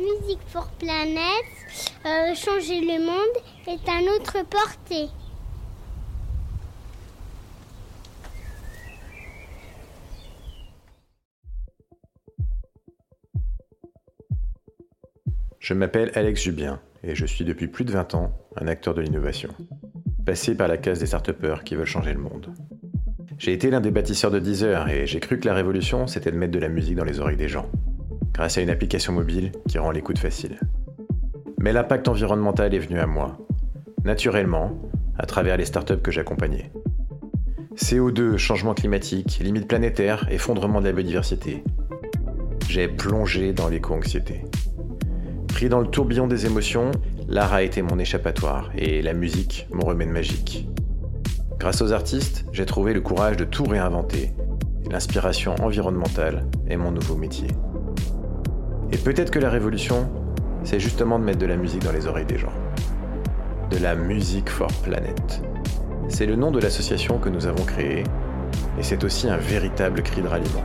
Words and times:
Music 0.00 0.38
for 0.46 0.66
Planet, 0.78 1.44
euh, 2.06 2.34
changer 2.34 2.80
le 2.80 3.04
monde 3.04 3.36
est 3.66 3.86
à 3.86 4.00
notre 4.00 4.48
portée. 4.48 5.10
Je 15.58 15.74
m'appelle 15.74 16.10
Alex 16.14 16.44
Jubien 16.44 16.80
et 17.02 17.14
je 17.14 17.26
suis 17.26 17.44
depuis 17.44 17.68
plus 17.68 17.84
de 17.84 17.92
20 17.92 18.14
ans 18.14 18.32
un 18.56 18.68
acteur 18.68 18.94
de 18.94 19.02
l'innovation. 19.02 19.50
Passé 20.24 20.56
par 20.56 20.68
la 20.68 20.78
case 20.78 21.00
des 21.00 21.06
start 21.06 21.30
qui 21.62 21.74
veulent 21.74 21.84
changer 21.84 22.14
le 22.14 22.20
monde. 22.20 22.54
J'ai 23.36 23.52
été 23.52 23.70
l'un 23.70 23.80
des 23.80 23.90
bâtisseurs 23.90 24.30
de 24.30 24.38
Deezer 24.38 24.88
et 24.88 25.06
j'ai 25.06 25.20
cru 25.20 25.38
que 25.38 25.46
la 25.46 25.54
révolution 25.54 26.06
c'était 26.06 26.30
de 26.30 26.36
mettre 26.36 26.52
de 26.52 26.58
la 26.58 26.70
musique 26.70 26.96
dans 26.96 27.04
les 27.04 27.20
oreilles 27.20 27.36
des 27.36 27.48
gens, 27.48 27.70
grâce 28.32 28.58
à 28.58 28.62
une 28.62 28.70
application 28.70 29.12
mobile 29.12 29.52
qui 29.68 29.78
rend 29.78 29.90
l'écoute 29.90 30.18
facile. 30.18 30.58
Mais 31.58 31.72
l'impact 31.72 32.08
environnemental 32.08 32.74
est 32.74 32.78
venu 32.78 32.98
à 32.98 33.06
moi, 33.06 33.38
naturellement, 34.04 34.80
à 35.18 35.26
travers 35.26 35.56
les 35.56 35.64
startups 35.64 36.00
que 36.02 36.10
j'accompagnais. 36.10 36.72
CO2, 37.76 38.36
changement 38.36 38.74
climatique, 38.74 39.40
limites 39.42 39.68
planétaires, 39.68 40.26
effondrement 40.30 40.80
de 40.80 40.86
la 40.86 40.92
biodiversité. 40.92 41.64
J'ai 42.68 42.88
plongé 42.88 43.52
dans 43.52 43.68
l'éco-anxiété. 43.68 44.44
Pris 45.48 45.68
dans 45.68 45.80
le 45.80 45.88
tourbillon 45.88 46.26
des 46.26 46.46
émotions, 46.46 46.90
l'art 47.28 47.52
a 47.52 47.62
été 47.62 47.82
mon 47.82 47.98
échappatoire 47.98 48.70
et 48.76 49.02
la 49.02 49.12
musique 49.12 49.66
mon 49.72 49.84
remède 49.84 50.08
magique. 50.08 50.68
Grâce 51.58 51.82
aux 51.82 51.92
artistes, 51.92 52.46
j'ai 52.52 52.64
trouvé 52.64 52.94
le 52.94 53.02
courage 53.02 53.36
de 53.36 53.44
tout 53.44 53.64
réinventer. 53.64 54.32
L'inspiration 54.90 55.54
environnementale 55.60 56.46
est 56.68 56.76
mon 56.76 56.90
nouveau 56.90 57.16
métier. 57.16 57.48
Et 58.92 58.98
peut-être 58.98 59.30
que 59.30 59.38
la 59.38 59.50
révolution, 59.50 60.10
c'est 60.64 60.80
justement 60.80 61.18
de 61.18 61.24
mettre 61.24 61.38
de 61.38 61.46
la 61.46 61.56
musique 61.56 61.84
dans 61.84 61.92
les 61.92 62.06
oreilles 62.06 62.26
des 62.26 62.38
gens. 62.38 62.52
De 63.70 63.78
la 63.78 63.94
musique 63.94 64.50
for 64.50 64.68
planet. 64.82 65.42
C'est 66.08 66.26
le 66.26 66.34
nom 66.34 66.50
de 66.50 66.58
l'association 66.58 67.18
que 67.18 67.28
nous 67.28 67.46
avons 67.46 67.64
créée, 67.64 68.02
et 68.78 68.82
c'est 68.82 69.04
aussi 69.04 69.28
un 69.28 69.36
véritable 69.36 70.02
cri 70.02 70.22
de 70.22 70.26
ralliement. 70.26 70.64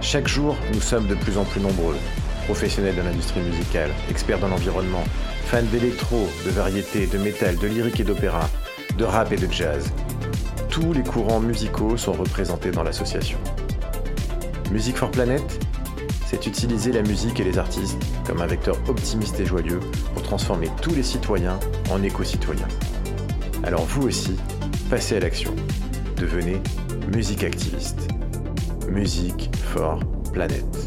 Chaque 0.00 0.28
jour, 0.28 0.56
nous 0.72 0.80
sommes 0.80 1.08
de 1.08 1.16
plus 1.16 1.36
en 1.36 1.44
plus 1.44 1.60
nombreux 1.60 1.96
professionnels 2.44 2.94
de 2.94 3.02
l'industrie 3.02 3.40
musicale, 3.40 3.90
experts 4.08 4.38
dans 4.38 4.48
l'environnement, 4.48 5.02
fans 5.46 5.64
d'électro, 5.72 6.28
de 6.44 6.50
variété, 6.50 7.08
de 7.08 7.18
métal, 7.18 7.56
de 7.56 7.66
lyrique 7.66 7.98
et 7.98 8.04
d'opéra, 8.04 8.48
de 8.96 9.04
rap 9.04 9.32
et 9.32 9.36
de 9.36 9.50
jazz. 9.50 9.92
Tous 10.70 10.92
les 10.92 11.02
courants 11.02 11.40
musicaux 11.40 11.96
sont 11.96 12.12
représentés 12.12 12.70
dans 12.70 12.84
l'association. 12.84 13.38
Music 14.70 14.96
for 14.96 15.10
Planet, 15.10 15.65
c'est 16.26 16.46
utiliser 16.46 16.90
la 16.90 17.02
musique 17.02 17.38
et 17.38 17.44
les 17.44 17.56
artistes 17.56 18.02
comme 18.26 18.42
un 18.42 18.46
vecteur 18.46 18.76
optimiste 18.88 19.38
et 19.38 19.46
joyeux 19.46 19.80
pour 20.12 20.22
transformer 20.22 20.68
tous 20.82 20.94
les 20.94 21.04
citoyens 21.04 21.58
en 21.90 22.02
éco-citoyens. 22.02 22.68
Alors 23.62 23.84
vous 23.84 24.08
aussi, 24.08 24.36
passez 24.90 25.16
à 25.16 25.20
l'action. 25.20 25.54
Devenez 26.16 26.60
musique 27.14 27.44
activiste. 27.44 28.08
Music 28.88 29.50
for 29.72 30.00
Planet. 30.32 30.85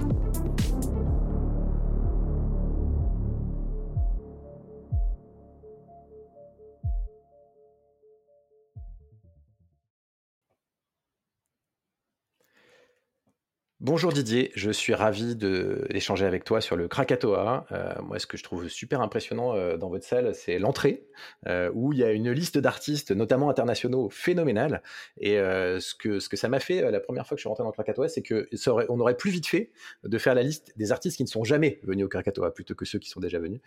Bonjour 13.81 14.11
Didier, 14.11 14.51
je 14.55 14.71
suis 14.71 14.93
ravi 14.93 15.37
d'échanger 15.37 16.25
avec 16.25 16.43
toi 16.43 16.59
sur 16.59 16.75
le 16.75 16.89
Krakatoa. 16.89 17.65
Euh, 17.71 17.93
moi, 18.01 18.19
ce 18.19 18.27
que 18.27 18.35
je 18.35 18.43
trouve 18.43 18.67
super 18.67 18.99
impressionnant 18.99 19.55
euh, 19.55 19.77
dans 19.77 19.87
votre 19.87 20.03
salle, 20.03 20.35
c'est 20.35 20.59
l'entrée, 20.59 21.07
euh, 21.47 21.71
où 21.73 21.93
il 21.93 21.99
y 21.99 22.03
a 22.03 22.11
une 22.11 22.29
liste 22.29 22.57
d'artistes, 22.57 23.11
notamment 23.11 23.49
internationaux, 23.49 24.09
phénoménale. 24.09 24.83
Et 25.21 25.37
ce, 25.37 25.95
que, 25.95 26.19
ce 26.19 26.27
que 26.27 26.35
ça 26.35 26.49
m'a 26.49 26.59
fait 26.59 26.91
la 26.91 26.99
première 26.99 27.25
fois 27.25 27.35
que 27.35 27.39
je 27.39 27.43
suis 27.43 27.47
rentré 27.47 27.63
dans 27.63 27.69
le 27.69 27.73
Krakatoa, 27.73 28.09
c'est 28.09 28.21
qu'on 28.21 28.99
aurait, 28.99 29.15
plus 29.15 29.31
vite 29.31 29.47
fait 29.47 29.71
de 30.03 30.17
faire 30.17 30.35
la 30.35 30.43
liste 30.43 30.73
des 30.75 30.91
artistes 30.91 31.15
qui 31.15 31.23
ne 31.23 31.29
sont 31.29 31.45
jamais 31.45 31.79
venus 31.83 32.03
au 32.05 32.09
Krakatoa, 32.09 32.53
plutôt 32.53 32.75
que 32.75 32.83
ceux 32.83 32.99
qui 32.99 33.07
sont 33.07 33.21
déjà 33.21 33.39
venus, 33.39 33.61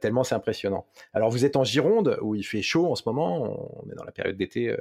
tellement 0.00 0.22
c'est 0.22 0.36
impressionnant. 0.36 0.86
Alors 1.12 1.30
vous 1.30 1.44
êtes 1.44 1.56
en 1.56 1.64
Gironde, 1.64 2.18
où 2.22 2.36
il 2.36 2.44
fait 2.44 2.62
chaud 2.62 2.86
en 2.86 2.94
ce 2.94 3.02
moment, 3.04 3.82
on 3.82 3.90
est 3.90 3.96
dans 3.96 4.04
la 4.04 4.12
période 4.12 4.36
d'été 4.36 4.76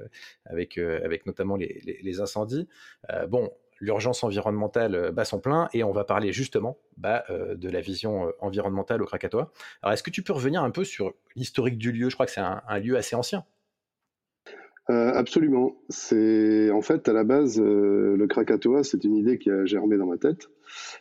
avec, 0.45 0.77
avec 0.77 1.25
notamment 1.25 1.55
les, 1.55 1.81
les, 1.83 1.99
les 2.03 2.21
incendies. 2.21 2.67
bon, 3.29 3.49
l'urgence 3.79 4.23
environnementale 4.23 4.95
euh, 4.95 5.11
bat 5.11 5.25
son 5.25 5.39
plein 5.39 5.69
et 5.73 5.83
on 5.83 5.91
va 5.91 6.03
parler 6.03 6.31
justement 6.31 6.77
bah, 6.97 7.23
euh, 7.29 7.55
de 7.55 7.69
la 7.69 7.81
vision 7.81 8.27
euh, 8.27 8.31
environnementale 8.39 9.01
au 9.01 9.05
Krakatoa. 9.05 9.51
Alors, 9.81 9.93
est-ce 9.93 10.03
que 10.03 10.11
tu 10.11 10.21
peux 10.21 10.33
revenir 10.33 10.63
un 10.63 10.71
peu 10.71 10.83
sur 10.83 11.13
l'historique 11.35 11.77
du 11.77 11.91
lieu? 11.91 12.09
Je 12.09 12.15
crois 12.15 12.25
que 12.25 12.31
c'est 12.31 12.41
un, 12.41 12.79
lieu 12.79 12.97
assez 12.97 13.15
ancien. 13.15 13.43
absolument. 14.87 15.75
C'est 15.89 16.69
en 16.71 16.81
fait 16.81 17.07
à 17.07 17.13
la 17.13 17.23
base 17.23 17.59
le 17.59 18.25
Krakatoa, 18.27 18.83
c'est 18.83 19.03
une 19.03 19.15
idée 19.15 19.37
qui 19.37 19.49
a 19.49 19.65
germé 19.65 19.97
dans 19.97 20.05
ma 20.05 20.17
tête 20.17 20.49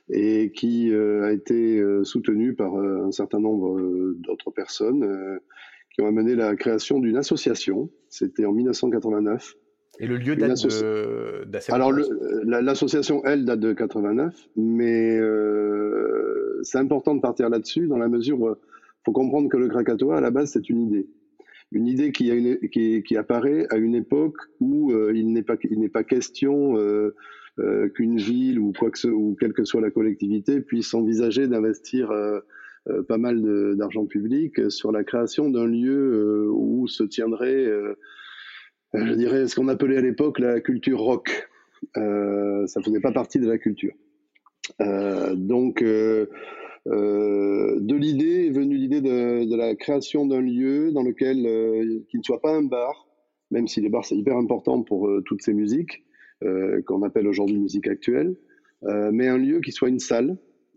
et 0.08 0.52
qui 0.52 0.94
a 0.94 1.32
été 1.32 1.82
soutenue 2.04 2.54
par 2.54 2.74
un 2.76 3.10
certain 3.10 3.40
nombre 3.40 3.80
d'autres 4.16 4.50
personnes 4.50 5.40
qui 5.92 6.00
ont 6.00 6.06
amené 6.06 6.34
la 6.34 6.54
création 6.56 7.00
d'une 7.00 7.16
association. 7.16 7.90
C'était 8.08 8.46
en 8.46 8.52
1989 8.52 9.56
et 9.98 10.06
le 10.06 10.16
lieu 10.16 10.36
date 10.36 10.66
de, 10.66 11.72
Alors, 11.72 11.92
l'association, 12.44 13.22
elle, 13.24 13.44
date 13.44 13.60
de 13.60 13.72
89, 13.72 14.34
mais 14.56 15.18
euh, 15.18 16.60
c'est 16.62 16.78
important 16.78 17.14
de 17.14 17.20
partir 17.20 17.48
là-dessus 17.48 17.86
dans 17.86 17.98
la 17.98 18.08
mesure 18.08 18.40
où 18.40 18.50
il 18.50 18.54
faut 19.04 19.12
comprendre 19.12 19.48
que 19.48 19.56
le 19.56 19.68
Krakatoa, 19.68 20.18
à 20.18 20.20
la 20.20 20.30
base, 20.30 20.50
c'est 20.52 20.68
une 20.68 20.82
idée. 20.82 21.06
Une 21.72 21.86
idée 21.86 22.12
qui, 22.12 22.30
a 22.30 22.34
une, 22.34 22.58
qui, 22.68 23.02
qui, 23.02 23.16
apparaît 23.16 23.66
à 23.70 23.76
une 23.76 23.94
époque 23.94 24.36
où 24.60 24.92
euh, 24.92 25.12
il 25.14 25.32
n'est 25.32 25.42
pas, 25.42 25.56
il 25.64 25.90
pas 25.90 26.04
question 26.04 26.76
euh, 26.76 27.14
euh, 27.60 27.88
qu'une 27.88 28.16
ville 28.16 28.58
ou, 28.58 28.72
quoi 28.72 28.90
que 28.90 28.98
ce, 28.98 29.06
ou 29.06 29.36
quelle 29.38 29.52
que 29.52 29.64
soit 29.64 29.80
la 29.80 29.92
collectivité 29.92 30.60
puisse 30.60 30.92
envisager 30.92 31.46
d'investir 31.46 32.10
euh, 32.10 32.40
euh, 32.88 33.04
pas 33.04 33.16
mal 33.16 33.40
d'argent 33.76 34.06
public 34.06 34.72
sur 34.72 34.90
la 34.90 35.04
création 35.04 35.48
d'un 35.48 35.66
lieu 35.66 36.50
où 36.50 36.88
se 36.88 37.04
tiendrait 37.04 37.64
euh, 37.64 37.94
je 38.94 39.14
dirais, 39.14 39.46
ce 39.48 39.56
qu'on 39.56 39.68
appelait 39.68 39.96
à 39.96 40.00
l'époque 40.00 40.38
la 40.38 40.60
culture 40.60 41.00
rock. 41.00 41.48
Euh, 41.96 42.66
ça 42.66 42.80
ne 42.80 42.84
faisait 42.84 43.00
pas 43.00 43.12
partie 43.12 43.38
de 43.38 43.46
la 43.46 43.58
culture. 43.58 43.92
Euh, 44.80 45.34
donc, 45.34 45.82
de 45.82 46.26
l'idée 47.94 48.46
est 48.46 48.50
venue 48.50 48.76
l'idée 48.76 49.00
de, 49.00 49.56
la 49.56 49.74
création 49.74 50.26
d'un 50.26 50.40
lieu 50.40 50.92
dans 50.92 51.02
lequel, 51.02 52.04
qui 52.08 52.18
ne 52.18 52.22
soit 52.22 52.40
pas 52.40 52.54
un 52.54 52.62
bar, 52.62 53.08
même 53.50 53.66
si 53.66 53.80
les 53.80 53.88
bars 53.88 54.04
c'est 54.04 54.16
hyper 54.16 54.36
important 54.36 54.82
pour 54.82 55.10
toutes 55.26 55.42
ces 55.42 55.54
musiques, 55.54 56.04
qu'on 56.86 57.02
appelle 57.02 57.26
aujourd'hui 57.26 57.58
musique 57.58 57.88
actuelle, 57.88 58.36
mais 58.82 59.28
un 59.28 59.38
lieu 59.38 59.60
qui 59.60 59.72
soit 59.72 59.88
une 59.88 59.98
salle, 59.98 60.36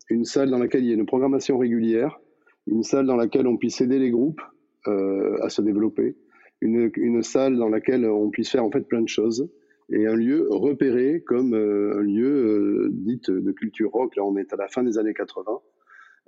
une 0.10 0.24
salle 0.24 0.50
dans 0.50 0.60
laquelle 0.60 0.84
il 0.84 0.88
y 0.88 0.92
ait 0.92 0.96
une 0.96 1.06
programmation 1.06 1.58
régulière, 1.58 2.20
une 2.68 2.84
salle 2.84 3.06
dans 3.06 3.18
laquelle 3.18 3.48
on 3.48 3.58
puisse 3.58 3.82
aider 3.82 4.00
les 4.00 4.12
groupes 4.12 4.42
à 4.86 5.50
se 5.50 5.62
développer, 5.62 6.16
une, 6.62 7.24
salle 7.24 7.58
dans 7.58 7.70
laquelle 7.70 8.06
on 8.06 8.30
puisse 8.30 8.50
faire 8.50 8.64
en 8.64 8.72
fait 8.72 8.82
plein 8.82 9.02
de 9.02 9.08
choses 9.08 9.50
et 9.90 10.06
un 10.06 10.16
lieu 10.16 10.48
repéré 10.50 11.24
comme 11.26 11.54
euh, 11.54 11.98
un 11.98 12.02
lieu 12.02 12.28
euh, 12.28 12.90
dit 12.92 13.22
de 13.28 13.52
culture 13.52 13.92
rock. 13.92 14.16
Là, 14.16 14.24
on 14.24 14.36
est 14.38 14.52
à 14.54 14.58
la 14.58 14.68
fin 14.68 14.84
des 14.84 14.98
années 14.98 15.14
80. 15.14 15.60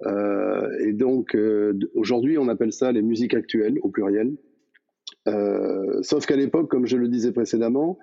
Euh, 0.06 0.70
et 0.80 0.94
donc, 0.94 1.36
euh, 1.36 1.78
aujourd'hui, 1.94 2.38
on 2.38 2.48
appelle 2.48 2.72
ça 2.72 2.92
les 2.92 3.02
musiques 3.02 3.34
actuelles 3.34 3.78
au 3.82 3.90
pluriel. 3.90 4.36
sauf 6.02 6.26
qu'à 6.26 6.38
l'époque, 6.38 6.70
comme 6.70 6.86
je 6.86 6.98
le 6.98 7.10
disais 7.10 7.32
précédemment, 7.32 7.98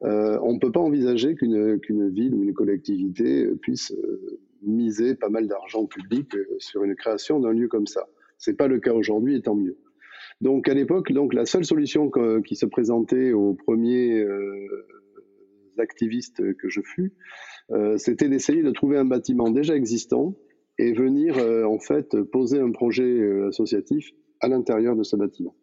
on 0.00 0.54
ne 0.54 0.58
peut 0.58 0.72
pas 0.72 0.80
envisager 0.80 1.34
qu'une 1.34 1.78
qu'une 1.78 2.08
ville 2.08 2.34
ou 2.34 2.42
une 2.42 2.54
collectivité 2.54 3.46
puisse 3.60 3.94
miser 4.62 5.14
pas 5.14 5.28
mal 5.28 5.46
d'argent 5.46 5.86
public 5.86 6.34
sur 6.58 6.82
une 6.82 6.96
création 6.96 7.38
d'un 7.38 7.52
lieu 7.52 7.68
comme 7.68 7.86
ça. 7.86 8.08
C'est 8.38 8.56
pas 8.56 8.66
le 8.66 8.80
cas 8.80 8.94
aujourd'hui, 8.94 9.36
et 9.36 9.42
tant 9.42 9.54
mieux. 9.54 9.76
Donc 10.42 10.68
à 10.68 10.74
l'époque, 10.74 11.12
donc 11.12 11.34
la 11.34 11.46
seule 11.46 11.64
solution 11.64 12.10
qui 12.44 12.56
se 12.56 12.66
présentait 12.66 13.32
aux 13.32 13.54
premiers 13.54 14.18
euh, 14.18 14.66
activistes 15.78 16.42
que 16.56 16.68
je 16.68 16.80
fus, 16.82 17.12
euh, 17.70 17.96
c'était 17.96 18.28
d'essayer 18.28 18.64
de 18.64 18.70
trouver 18.72 18.98
un 18.98 19.04
bâtiment 19.04 19.50
déjà 19.50 19.76
existant 19.76 20.34
et 20.78 20.92
venir 20.94 21.38
euh, 21.38 21.64
en 21.64 21.78
fait 21.78 22.20
poser 22.22 22.58
un 22.58 22.72
projet 22.72 23.20
associatif 23.46 24.10
à 24.40 24.48
l'intérieur 24.48 24.96
de 24.96 25.04
ce 25.04 25.14
bâtiment. 25.14 25.54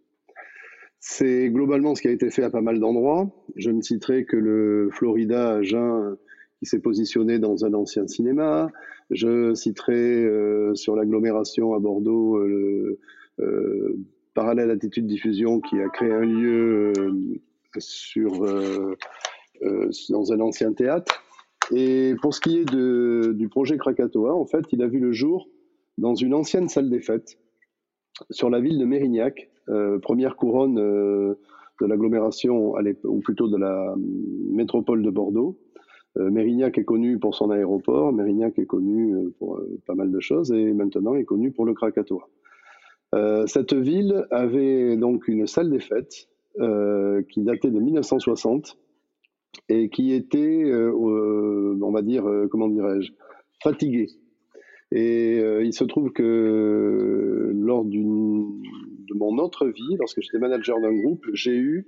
C'est 1.01 1.49
globalement 1.49 1.93
ce 1.93 2.01
qui 2.01 2.07
a 2.07 2.11
été 2.11 2.29
fait 2.29 2.43
à 2.43 2.49
pas 2.49 2.61
mal 2.61 2.79
d'endroits. 2.79 3.29
Je 3.57 3.71
ne 3.71 3.81
citerai 3.81 4.23
que 4.23 4.37
le 4.37 4.89
Florida 4.93 5.55
à 5.55 5.61
Jeun 5.61 6.15
qui 6.59 6.65
s'est 6.65 6.79
positionné 6.79 7.37
dans 7.37 7.65
un 7.65 7.73
ancien 7.73 8.07
cinéma. 8.07 8.69
Je 9.11 9.53
citerai 9.55 10.25
sur 10.73 10.95
l'agglomération 10.95 11.73
à 11.73 11.79
Bordeaux 11.79 12.37
le, 12.37 12.99
Parallèle 14.39 14.71
Attitude 14.71 15.05
Diffusion 15.05 15.59
qui 15.59 15.77
a 15.81 15.89
créé 15.89 16.13
un 16.13 16.21
lieu 16.21 16.93
euh, 16.97 17.11
sur, 17.77 18.45
euh, 18.45 18.95
euh, 19.63 19.89
dans 20.07 20.31
un 20.31 20.39
ancien 20.39 20.71
théâtre. 20.71 21.21
Et 21.73 22.15
pour 22.21 22.33
ce 22.33 22.39
qui 22.39 22.59
est 22.59 22.63
du 22.63 23.49
projet 23.49 23.77
Krakatoa, 23.77 24.33
en 24.33 24.45
fait, 24.45 24.63
il 24.71 24.81
a 24.81 24.87
vu 24.87 24.99
le 25.01 25.11
jour 25.11 25.49
dans 25.97 26.15
une 26.15 26.33
ancienne 26.33 26.69
salle 26.69 26.89
des 26.89 27.01
fêtes 27.01 27.37
sur 28.31 28.49
la 28.49 28.61
ville 28.61 28.79
de 28.79 28.85
Mérignac, 28.85 29.49
première 30.01 30.37
couronne 30.37 30.75
de 30.75 31.85
l'agglomération, 31.85 32.75
ou 33.03 33.19
plutôt 33.19 33.49
de 33.49 33.57
la 33.57 33.93
métropole 33.97 35.03
de 35.03 35.09
Bordeaux. 35.09 35.59
Mérignac 36.15 36.77
est 36.77 36.85
connu 36.85 37.19
pour 37.19 37.35
son 37.35 37.51
aéroport, 37.51 38.13
Mérignac 38.13 38.57
est 38.57 38.65
connu 38.65 39.31
pour 39.37 39.61
pas 39.85 39.95
mal 39.95 40.11
de 40.11 40.19
choses 40.21 40.53
et 40.53 40.71
maintenant 40.71 41.15
est 41.15 41.25
connu 41.25 41.51
pour 41.51 41.65
le 41.65 41.73
Krakatoa. 41.73 42.25
Cette 43.47 43.73
ville 43.73 44.27
avait 44.31 44.97
donc 44.97 45.27
une 45.27 45.47
salle 45.47 45.69
des 45.69 45.79
fêtes 45.79 46.29
qui 46.55 47.43
datait 47.43 47.71
de 47.71 47.79
1960 47.79 48.77
et 49.67 49.89
qui 49.89 50.13
était, 50.13 50.63
euh, 50.63 50.91
euh, 50.91 51.79
on 51.81 51.91
va 51.91 52.01
dire, 52.01 52.27
euh, 52.27 52.47
comment 52.47 52.67
dirais-je, 52.67 53.11
fatigué. 53.63 54.07
Et 54.91 55.37
il 55.37 55.71
se 55.71 55.83
trouve 55.83 56.11
que 56.11 57.51
lors 57.53 57.85
de 57.85 57.99
mon 59.13 59.37
autre 59.37 59.67
vie, 59.67 59.95
lorsque 59.99 60.19
j'étais 60.19 60.39
manager 60.39 60.81
d'un 60.81 60.95
groupe, 60.95 61.27
j'ai 61.33 61.55
eu 61.55 61.85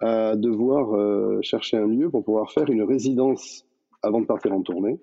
à 0.00 0.36
devoir 0.36 1.42
chercher 1.42 1.78
un 1.78 1.86
lieu 1.86 2.10
pour 2.10 2.22
pouvoir 2.22 2.52
faire 2.52 2.68
une 2.68 2.82
résidence 2.82 3.66
avant 4.02 4.20
de 4.20 4.26
partir 4.26 4.52
en 4.52 4.60
tournée. 4.60 5.00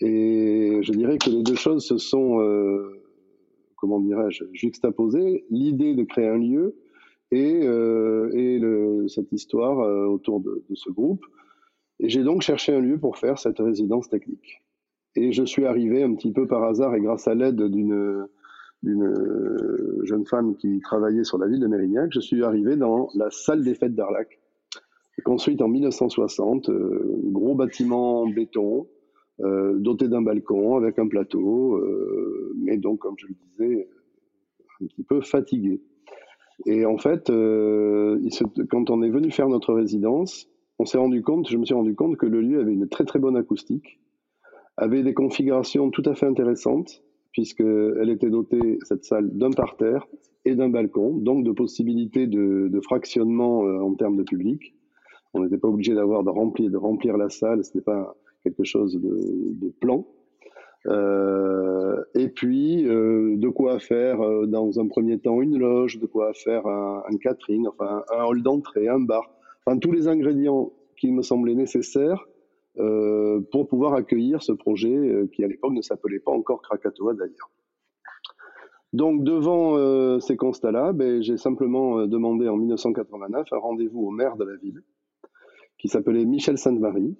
Et 0.00 0.78
je 0.80 0.92
dirais 0.92 1.18
que 1.18 1.28
les 1.28 1.42
deux 1.42 1.56
choses 1.56 1.84
se 1.84 1.98
sont, 1.98 2.38
comment 3.82 4.00
dirais-je, 4.00 4.44
juxtaposées. 4.52 5.44
L'idée 5.50 5.94
de 5.94 6.04
créer 6.04 6.28
un 6.28 6.38
lieu 6.38 6.76
et, 7.32 7.60
le, 7.64 9.06
cette 9.08 9.32
histoire 9.32 9.78
autour 10.08 10.40
de, 10.40 10.62
ce 10.74 10.88
groupe. 10.90 11.24
Et 11.98 12.08
j'ai 12.08 12.22
donc 12.22 12.42
cherché 12.42 12.72
un 12.72 12.80
lieu 12.80 12.98
pour 12.98 13.18
faire 13.18 13.38
cette 13.38 13.58
résidence 13.58 14.08
technique. 14.08 14.62
Et 15.16 15.32
je 15.32 15.44
suis 15.44 15.66
arrivé 15.66 16.02
un 16.02 16.14
petit 16.14 16.32
peu 16.32 16.46
par 16.46 16.62
hasard 16.62 16.94
et 16.94 17.00
grâce 17.00 17.28
à 17.28 17.34
l'aide 17.34 17.60
d'une 17.62 18.26
d'une 18.82 19.14
jeune 20.02 20.26
femme 20.26 20.56
qui 20.56 20.80
travaillait 20.80 21.22
sur 21.22 21.38
la 21.38 21.46
ville 21.46 21.60
de 21.60 21.68
Mérignac, 21.68 22.10
je 22.12 22.18
suis 22.18 22.42
arrivé 22.42 22.74
dans 22.74 23.10
la 23.14 23.30
salle 23.30 23.62
des 23.62 23.76
fêtes 23.76 23.94
d'Arlac, 23.94 24.40
construite 25.22 25.62
en 25.62 25.68
1960, 25.68 26.68
euh, 26.68 27.20
gros 27.24 27.54
bâtiment 27.54 28.22
en 28.22 28.28
béton, 28.28 28.86
euh, 29.42 29.78
doté 29.78 30.08
d'un 30.08 30.22
balcon 30.22 30.76
avec 30.76 30.98
un 30.98 31.08
plateau, 31.08 31.76
euh, 31.76 32.52
mais 32.56 32.76
donc, 32.76 33.00
comme 33.00 33.14
je 33.18 33.26
le 33.26 33.34
disais, 33.50 33.88
un 34.80 34.86
petit 34.86 35.02
peu 35.02 35.20
fatigué. 35.20 35.80
Et 36.66 36.84
en 36.86 36.98
fait, 36.98 37.26
quand 37.26 38.90
on 38.90 39.02
est 39.02 39.10
venu 39.10 39.30
faire 39.30 39.48
notre 39.48 39.72
résidence, 39.74 40.48
on 40.78 40.84
s'est 40.84 40.98
rendu 40.98 41.22
compte, 41.22 41.48
je 41.48 41.56
me 41.56 41.64
suis 41.64 41.74
rendu 41.74 41.94
compte 41.94 42.16
que 42.16 42.26
le 42.26 42.40
lieu 42.40 42.60
avait 42.60 42.72
une 42.72 42.88
très 42.88 43.04
très 43.04 43.18
bonne 43.18 43.36
acoustique, 43.36 44.00
avait 44.76 45.02
des 45.02 45.14
configurations 45.14 45.90
tout 45.90 46.02
à 46.06 46.14
fait 46.14 46.26
intéressantes, 46.26 47.02
puisqu'elle 47.32 48.10
était 48.10 48.30
dotée, 48.30 48.78
cette 48.82 49.04
salle, 49.04 49.30
d'un 49.36 49.50
parterre 49.50 50.06
et 50.44 50.54
d'un 50.54 50.68
balcon, 50.68 51.16
donc 51.16 51.44
de 51.44 51.52
possibilités 51.52 52.26
de, 52.26 52.80
fractionnement 52.82 53.64
euh, 53.64 53.80
en 53.80 53.94
termes 53.94 54.16
de 54.16 54.22
public. 54.22 54.74
On 55.34 55.42
n'était 55.42 55.58
pas 55.58 55.68
obligé 55.68 55.94
d'avoir 55.94 56.24
de 56.24 56.30
remplir, 56.30 56.70
de 56.70 56.76
remplir 56.76 57.16
la 57.16 57.30
salle, 57.30 57.64
ce 57.64 57.76
n'est 57.76 57.82
pas 57.82 58.14
quelque 58.42 58.64
chose 58.64 59.00
de, 59.00 59.72
plan. 59.80 60.06
Euh, 60.86 62.02
et 62.14 62.28
puis, 62.28 62.86
euh, 62.88 63.36
de 63.36 63.48
quoi 63.48 63.78
faire 63.78 64.18
dans 64.46 64.80
un 64.80 64.88
premier 64.88 65.18
temps 65.18 65.40
une 65.40 65.58
loge, 65.58 65.98
de 65.98 66.06
quoi 66.06 66.32
faire 66.34 66.66
un, 66.66 67.02
un 67.08 67.16
catering, 67.18 67.66
enfin 67.68 68.02
un 68.12 68.24
hall 68.24 68.42
d'entrée, 68.42 68.88
un 68.88 69.00
bar 69.00 69.30
enfin 69.64 69.78
tous 69.78 69.92
les 69.92 70.08
ingrédients 70.08 70.72
qui 70.96 71.10
me 71.10 71.22
semblaient 71.22 71.54
nécessaires 71.54 72.26
euh, 72.78 73.40
pour 73.50 73.68
pouvoir 73.68 73.94
accueillir 73.94 74.42
ce 74.42 74.52
projet 74.52 74.94
euh, 74.94 75.26
qui 75.32 75.44
à 75.44 75.46
l'époque 75.48 75.72
ne 75.72 75.82
s'appelait 75.82 76.20
pas 76.20 76.32
encore 76.32 76.62
Krakatoa 76.62 77.14
d'ailleurs. 77.14 77.50
Donc 78.92 79.24
devant 79.24 79.76
euh, 79.76 80.20
ces 80.20 80.36
constats-là, 80.36 80.92
ben, 80.92 81.22
j'ai 81.22 81.36
simplement 81.36 82.06
demandé 82.06 82.48
en 82.48 82.56
1989 82.56 83.46
un 83.52 83.58
rendez-vous 83.58 84.06
au 84.06 84.10
maire 84.10 84.36
de 84.36 84.44
la 84.44 84.56
ville, 84.56 84.82
qui 85.82 85.88
s'appelait 85.88 86.24
Michel 86.24 86.56
Sainte-Marie, 86.56 87.16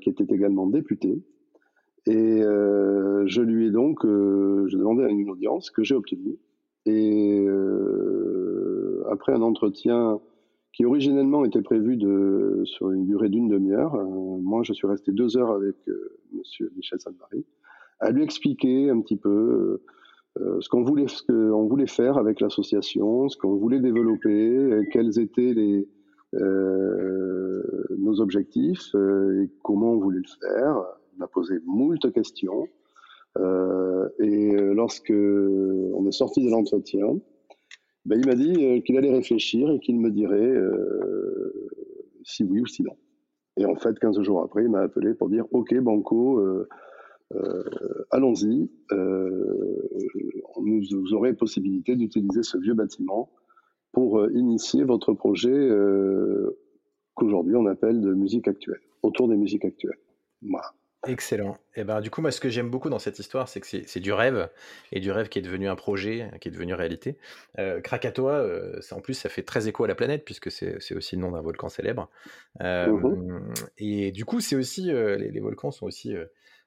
qui 0.00 0.08
était 0.08 0.34
également 0.34 0.66
député. 0.66 1.22
Et 2.06 2.40
je 2.40 3.40
lui 3.42 3.66
ai 3.66 3.70
donc 3.70 3.98
je 4.02 4.76
demandé 4.76 5.04
une 5.04 5.28
audience 5.28 5.70
que 5.70 5.84
j'ai 5.84 5.94
obtenue. 5.94 6.38
Et 6.86 7.46
après 9.10 9.32
un 9.32 9.42
entretien 9.42 10.18
qui 10.74 10.84
originellement 10.84 11.44
était 11.44 11.62
prévu 11.62 11.96
de, 11.96 12.62
sur 12.64 12.90
une 12.90 13.06
durée 13.06 13.28
d'une 13.28 13.48
demi-heure. 13.48 13.94
Euh, 13.94 14.04
moi, 14.42 14.62
je 14.64 14.72
suis 14.72 14.86
resté 14.86 15.12
deux 15.12 15.36
heures 15.36 15.52
avec 15.52 15.76
euh, 15.88 16.18
Monsieur 16.32 16.70
Michel 16.76 17.00
Salvary, 17.00 17.46
à 18.00 18.10
lui 18.10 18.24
expliquer 18.24 18.90
un 18.90 19.00
petit 19.00 19.16
peu 19.16 19.82
euh, 20.40 20.60
ce 20.60 20.68
qu'on 20.68 20.82
voulait, 20.82 21.06
ce 21.06 21.22
qu'on 21.22 21.66
voulait 21.68 21.86
faire 21.86 22.18
avec 22.18 22.40
l'association, 22.40 23.28
ce 23.28 23.36
qu'on 23.36 23.54
voulait 23.54 23.78
développer, 23.78 24.80
quels 24.92 25.20
étaient 25.20 25.54
les, 25.54 25.88
nos 26.40 28.20
objectifs 28.20 28.94
et 28.94 29.50
comment 29.62 29.92
on 29.92 29.98
voulait 29.98 30.20
le 30.20 30.48
faire. 30.48 30.84
Il 31.14 31.18
m'a 31.18 31.28
posé 31.28 31.60
moult 31.64 32.12
questions. 32.12 32.68
et 33.38 34.56
lorsque 34.74 35.10
on 35.10 36.06
est 36.06 36.12
sorti 36.12 36.44
de 36.44 36.50
l'entretien, 36.50 37.18
ben, 38.04 38.20
il 38.20 38.26
m'a 38.26 38.34
dit 38.34 38.52
euh, 38.62 38.80
qu'il 38.80 38.98
allait 38.98 39.12
réfléchir 39.12 39.70
et 39.70 39.80
qu'il 39.80 39.98
me 39.98 40.10
dirait 40.10 40.36
euh, 40.36 41.70
si 42.22 42.44
oui 42.44 42.60
ou 42.60 42.66
si 42.66 42.82
non. 42.82 42.96
Et 43.56 43.64
en 43.64 43.76
fait, 43.76 43.98
15 43.98 44.20
jours 44.22 44.42
après, 44.42 44.64
il 44.64 44.70
m'a 44.70 44.80
appelé 44.80 45.14
pour 45.14 45.30
dire 45.30 45.46
Ok, 45.52 45.74
Banco, 45.78 46.38
euh, 46.38 46.68
allons-y, 48.10 48.68
vous 50.60 51.14
aurez 51.14 51.32
possibilité 51.34 51.96
d'utiliser 51.96 52.42
ce 52.42 52.58
vieux 52.58 52.74
bâtiment 52.74 53.30
pour 53.94 54.28
initier 54.30 54.84
votre 54.84 55.12
projet 55.14 55.68
qu'aujourd'hui 57.14 57.56
on 57.56 57.66
appelle 57.66 58.00
de 58.00 58.12
musique 58.12 58.48
actuelle, 58.48 58.80
autour 59.02 59.28
des 59.28 59.36
musiques 59.36 59.64
actuelles. 59.64 59.98
Voilà. 60.42 60.74
Excellent. 61.06 61.58
Et 61.76 61.80
eh 61.80 61.84
ben, 61.84 62.00
du 62.00 62.10
coup, 62.10 62.20
moi, 62.20 62.30
ce 62.30 62.40
que 62.40 62.48
j'aime 62.48 62.70
beaucoup 62.70 62.88
dans 62.88 62.98
cette 62.98 63.18
histoire, 63.18 63.48
c'est 63.48 63.60
que 63.60 63.66
c'est 63.66 64.00
du 64.00 64.12
rêve, 64.12 64.48
et 64.92 65.00
du 65.00 65.10
rêve 65.10 65.28
qui 65.28 65.38
est 65.38 65.42
devenu 65.42 65.68
un 65.68 65.76
projet, 65.76 66.30
qui 66.40 66.48
est 66.48 66.50
devenu 66.50 66.74
réalité. 66.74 67.18
Euh, 67.58 67.80
Krakatoa, 67.80 68.38
euh, 68.38 68.80
en 68.90 69.00
plus, 69.00 69.14
ça 69.14 69.28
fait 69.28 69.42
très 69.42 69.68
écho 69.68 69.84
à 69.84 69.88
la 69.88 69.94
planète, 69.94 70.24
puisque 70.24 70.50
c'est 70.50 70.94
aussi 70.94 71.16
le 71.16 71.20
nom 71.20 71.32
d'un 71.32 71.42
volcan 71.42 71.68
célèbre. 71.68 72.08
Euh, 72.62 72.86
mmh 72.92 73.52
et 73.78 74.12
du 74.12 74.24
coup, 74.24 74.40
c'est 74.40 74.56
aussi, 74.56 74.90
euh, 74.90 75.16
les, 75.16 75.30
les, 75.30 75.40
volcans 75.40 75.70
sont 75.70 75.86
aussi 75.86 76.14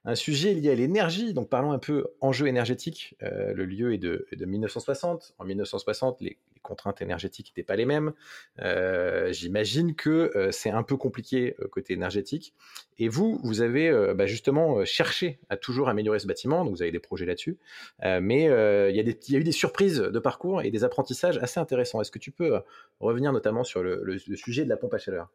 un 0.05 0.15
sujet 0.15 0.53
lié 0.53 0.71
à 0.71 0.75
l'énergie. 0.75 1.33
Donc, 1.33 1.49
parlons 1.49 1.71
un 1.71 1.79
peu 1.79 2.05
enjeu 2.21 2.47
énergétique. 2.47 3.15
le 3.21 3.65
lieu 3.65 3.93
est 3.93 3.97
de, 3.97 4.27
de 4.31 4.45
1960. 4.45 5.35
En 5.39 5.45
1960, 5.45 6.21
les, 6.21 6.37
contraintes 6.57 7.01
énergétiques 7.01 7.47
n'étaient 7.49 7.65
pas 7.65 7.75
les 7.75 7.85
mêmes. 7.85 8.13
Euh, 8.61 9.31
j'imagine 9.31 9.95
que 9.95 10.31
euh, 10.35 10.51
c'est 10.51 10.69
un 10.69 10.83
peu 10.83 10.97
compliqué 10.97 11.55
euh, 11.59 11.67
côté 11.67 11.93
énergétique. 11.93 12.53
Et 12.99 13.09
vous, 13.09 13.39
vous 13.43 13.61
avez 13.61 13.91
bah, 14.15 14.25
justement 14.25 14.83
cherché 14.83 15.39
à 15.49 15.57
toujours 15.57 15.87
améliorer 15.87 16.17
ce 16.17 16.25
bâtiment, 16.25 16.65
donc 16.65 16.75
vous 16.75 16.81
avez 16.81 16.91
des 16.91 16.99
projets 16.99 17.27
là-dessus. 17.27 17.59
mais 18.03 18.45
il 18.45 18.95
y, 18.95 19.35
a 19.35 19.39
eu 19.39 19.43
des 19.43 19.51
surprises 19.51 19.99
de 19.99 20.19
parcours 20.19 20.63
et 20.63 20.71
des 20.71 20.83
apprentissages 20.83 21.37
assez 21.37 21.59
intéressants. 21.59 22.01
Est-ce 22.01 22.09
que 22.09 22.17
tu 22.17 22.31
peux 22.31 22.59
revenir 22.99 23.31
notamment 23.33 23.63
sur 23.63 23.83
le 23.83 24.17
sujet 24.35 24.63
de 24.63 24.69
la 24.69 24.77
pompe 24.77 24.95
à 24.95 24.97
chaleur? 24.97 25.29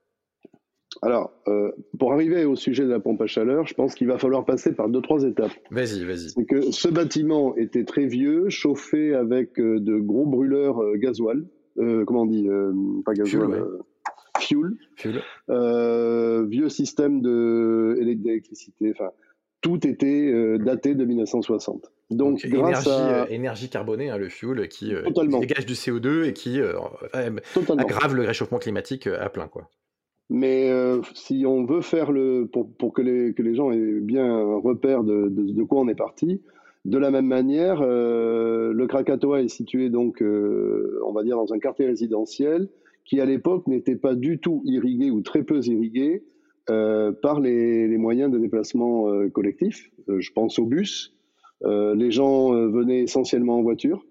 Alors, 1.00 1.32
euh, 1.48 1.72
pour 1.98 2.12
arriver 2.12 2.44
au 2.44 2.54
sujet 2.54 2.84
de 2.84 2.90
la 2.90 3.00
pompe 3.00 3.22
à 3.22 3.26
chaleur, 3.26 3.66
je 3.66 3.74
pense 3.74 3.94
qu'il 3.94 4.08
va 4.08 4.18
falloir 4.18 4.44
passer 4.44 4.72
par 4.72 4.88
deux, 4.88 5.00
trois 5.00 5.22
étapes. 5.24 5.52
Vas-y, 5.70 6.04
vas-y. 6.04 6.30
C'est 6.30 6.44
que 6.44 6.70
ce 6.70 6.88
bâtiment 6.88 7.56
était 7.56 7.84
très 7.84 8.06
vieux, 8.06 8.50
chauffé 8.50 9.14
avec 9.14 9.58
euh, 9.58 9.80
de 9.80 9.96
gros 9.96 10.26
brûleurs 10.26 10.82
euh, 10.82 10.96
gasoil. 10.96 11.44
comment 11.76 12.22
on 12.22 12.26
dit 12.26 12.48
Pas 13.04 13.14
gasoil. 13.14 13.64
Fuel. 14.38 14.72
fuel. 14.96 15.22
vieux 16.48 16.68
système 16.68 17.22
d'électricité. 17.22 18.90
Enfin, 18.90 19.10
tout 19.60 19.86
était 19.86 20.58
daté 20.58 20.94
de 20.94 21.04
1960. 21.04 21.92
Donc, 22.10 22.44
grâce 22.46 22.86
énergie, 22.86 22.90
à... 22.90 23.30
énergie 23.30 23.68
carbonée, 23.70 24.10
hein, 24.10 24.18
le 24.18 24.28
fuel, 24.28 24.68
qui, 24.68 24.92
dégage 25.40 25.64
du 25.64 25.74
CO2 25.74 26.24
et 26.24 26.32
qui 26.32 26.60
aggrave 27.12 28.14
le 28.14 28.22
réchauffement 28.22 28.58
climatique 28.58 29.06
à 29.06 29.30
plein, 29.30 29.46
quoi. 29.46 29.70
Mais 30.32 30.70
euh, 30.70 31.02
si 31.12 31.44
on 31.46 31.66
veut 31.66 31.82
faire 31.82 32.10
le, 32.10 32.48
pour, 32.50 32.94
que, 32.94 33.02
les, 33.02 33.34
que, 33.34 33.42
les, 33.42 33.54
gens 33.54 33.70
aient 33.70 34.00
bien 34.00 34.24
un 34.24 34.56
repère 34.56 35.04
de, 35.04 35.28
de, 35.28 35.62
quoi 35.62 35.82
on 35.82 35.88
est 35.88 35.94
parti, 35.94 36.40
de 36.86 36.96
la 36.96 37.10
même 37.10 37.26
manière, 37.26 37.82
euh, 37.82 38.72
le 38.72 38.86
Krakatoa 38.86 39.42
est 39.42 39.48
situé 39.48 39.90
donc, 39.90 40.22
euh, 40.22 40.98
on 41.06 41.12
va 41.12 41.22
dire, 41.22 41.36
dans 41.36 41.52
un 41.52 41.58
quartier 41.58 41.84
résidentiel 41.84 42.70
qui 43.04 43.20
à 43.20 43.26
l'époque 43.26 43.66
n'était 43.66 43.94
pas 43.94 44.14
du 44.14 44.38
tout 44.38 44.62
irrigué 44.64 45.10
ou 45.10 45.20
très 45.20 45.42
peu 45.42 45.60
irrigué 45.66 46.24
par 46.66 47.40
les, 47.40 47.86
les, 47.86 47.98
moyens 47.98 48.32
de 48.32 48.38
déplacement 48.38 49.28
collectif. 49.30 49.90
je 50.08 50.30
pense 50.32 50.58
au 50.60 50.64
bus. 50.64 51.14
les 51.62 52.10
gens 52.10 52.52
venaient 52.52 53.02
essentiellement 53.02 53.58
en 53.58 53.62
voiture. 53.62 54.06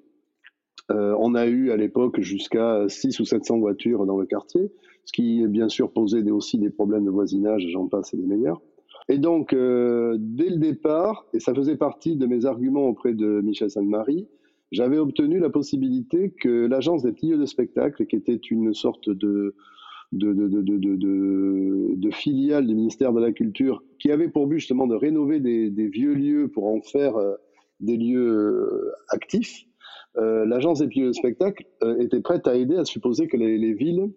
on 0.90 1.34
a 1.34 1.48
eu 1.48 1.72
à 1.72 1.78
l'époque 1.78 2.20
jusqu'à 2.20 2.84
6 2.90 3.22
ou 3.22 3.25
700 3.25 3.60
voitures 3.60 4.06
dans 4.06 4.18
le 4.18 4.25
quartier 4.25 4.70
ce 5.05 5.13
qui 5.13 5.46
bien 5.48 5.70
sûr 5.70 5.91
posait 5.91 6.29
aussi 6.31 6.58
des 6.58 6.70
problèmes 6.70 7.05
de 7.05 7.10
voisinage, 7.10 7.67
j'en 7.72 7.88
passe 7.88 8.13
et 8.13 8.17
des 8.17 8.25
meilleurs. 8.25 8.62
Et 9.10 9.17
donc, 9.17 9.53
euh, 9.53 10.15
dès 10.20 10.50
le 10.50 10.58
départ, 10.58 11.25
et 11.34 11.39
ça 11.39 11.53
faisait 11.53 11.75
partie 11.75 12.15
de 12.15 12.25
mes 12.25 12.46
arguments 12.46 12.88
auprès 12.88 13.13
de 13.13 13.41
Michel 13.41 13.70
Sainte-Marie, 13.70 14.27
j'avais 14.72 15.00
obtenu 15.00 15.39
la 15.39 15.50
possibilité 15.50 16.31
que 16.31 16.65
l'agence 16.65 17.03
des 17.03 17.12
lieux 17.22 17.38
de 17.38 17.46
spectacle, 17.46 18.05
qui 18.05 18.15
était 18.15 18.36
une 18.36 18.74
sorte 18.74 19.10
de, 19.10 19.53
filiale 22.13 22.67
du 22.67 22.75
ministère 22.75 23.12
de 23.12 23.20
la 23.20 23.34
Culture, 23.34 23.84
qui 24.00 24.12
avait 24.12 24.29
pour 24.29 24.48
but 24.48 24.60
justement 24.60 24.88
de 24.88 24.96
rénover 24.96 25.41
des, 25.41 25.88
vieux 25.88 26.13
lieux 26.13 26.48
pour 26.48 26.67
en 26.67 26.81
faire 26.81 27.17
euh, 27.17 27.36
des 27.81 27.98
lieux 27.98 28.29
euh, 28.29 28.91
actifs, 29.10 29.65
l'agence 30.15 30.79
des 30.79 30.88
lieux 30.88 31.08
de 31.08 31.13
spectacle 31.13 31.65
était 32.00 32.20
prête 32.20 32.46
à 32.46 32.55
aider 32.55 32.75
à 32.75 32.84
supposer 32.84 33.27
que 33.27 33.38
les 33.38 33.74
villes 33.74 34.12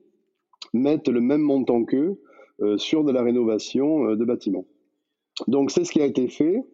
mettent 0.75 1.09
le 1.09 1.21
même 1.21 1.40
montant 1.40 1.85
qu'eux 1.85 2.21
sur 2.76 3.02
de 3.02 3.11
la 3.11 3.23
rénovation 3.23 4.14
de 4.14 4.25
bâtiments. 4.25 4.66
Donc 5.49 5.71
c'est 5.71 5.85
ce 5.85 5.90
qui 5.90 6.00
a 6.00 6.04
été 6.04 6.28
fait. 6.28 6.64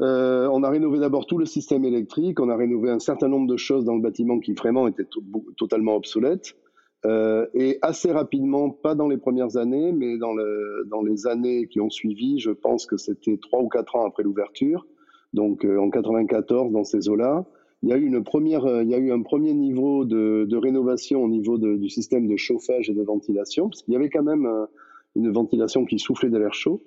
Euh, 0.00 0.48
on 0.52 0.62
a 0.62 0.70
rénové 0.70 1.00
d'abord 1.00 1.26
tout 1.26 1.38
le 1.38 1.44
système 1.44 1.84
électrique, 1.84 2.38
on 2.38 2.48
a 2.48 2.56
rénové 2.56 2.90
un 2.90 3.00
certain 3.00 3.28
nombre 3.28 3.48
de 3.48 3.56
choses 3.56 3.84
dans 3.84 3.96
le 3.96 4.00
bâtiment 4.00 4.38
qui 4.38 4.52
vraiment 4.52 4.86
étaient 4.86 5.08
totalement 5.56 5.96
obsolètes. 5.96 6.56
Euh, 7.04 7.46
et 7.54 7.78
assez 7.82 8.10
rapidement, 8.10 8.70
pas 8.70 8.94
dans 8.94 9.08
les 9.08 9.18
premières 9.18 9.56
années, 9.56 9.92
mais 9.92 10.18
dans, 10.18 10.34
le, 10.34 10.84
dans 10.88 11.02
les 11.02 11.26
années 11.26 11.66
qui 11.68 11.80
ont 11.80 11.90
suivi, 11.90 12.38
je 12.38 12.50
pense 12.50 12.86
que 12.86 12.96
c'était 12.96 13.38
trois 13.38 13.60
ou 13.60 13.68
quatre 13.68 13.96
ans 13.96 14.06
après 14.06 14.22
l'ouverture, 14.22 14.86
donc 15.32 15.64
euh, 15.64 15.78
en 15.78 15.90
94 15.90 16.72
dans 16.72 16.84
ces 16.84 17.08
eaux-là, 17.08 17.44
il 17.82 17.90
y 17.90 17.92
a 17.92 17.96
eu 17.96 18.06
une 18.06 18.24
première, 18.24 18.64
euh, 18.64 18.82
il 18.82 18.90
y 18.90 18.94
a 18.94 18.98
eu 18.98 19.12
un 19.12 19.22
premier 19.22 19.54
niveau 19.54 20.04
de, 20.04 20.56
rénovation 20.56 21.22
au 21.22 21.28
niveau 21.28 21.58
du 21.58 21.88
système 21.88 22.26
de 22.26 22.36
chauffage 22.36 22.90
et 22.90 22.94
de 22.94 23.02
ventilation, 23.02 23.68
parce 23.68 23.82
qu'il 23.82 23.94
y 23.94 23.96
avait 23.96 24.10
quand 24.10 24.22
même 24.22 24.46
euh, 24.46 24.66
une 25.14 25.30
ventilation 25.30 25.84
qui 25.84 25.98
soufflait 25.98 26.30
de 26.30 26.38
l'air 26.38 26.54
chaud. 26.54 26.82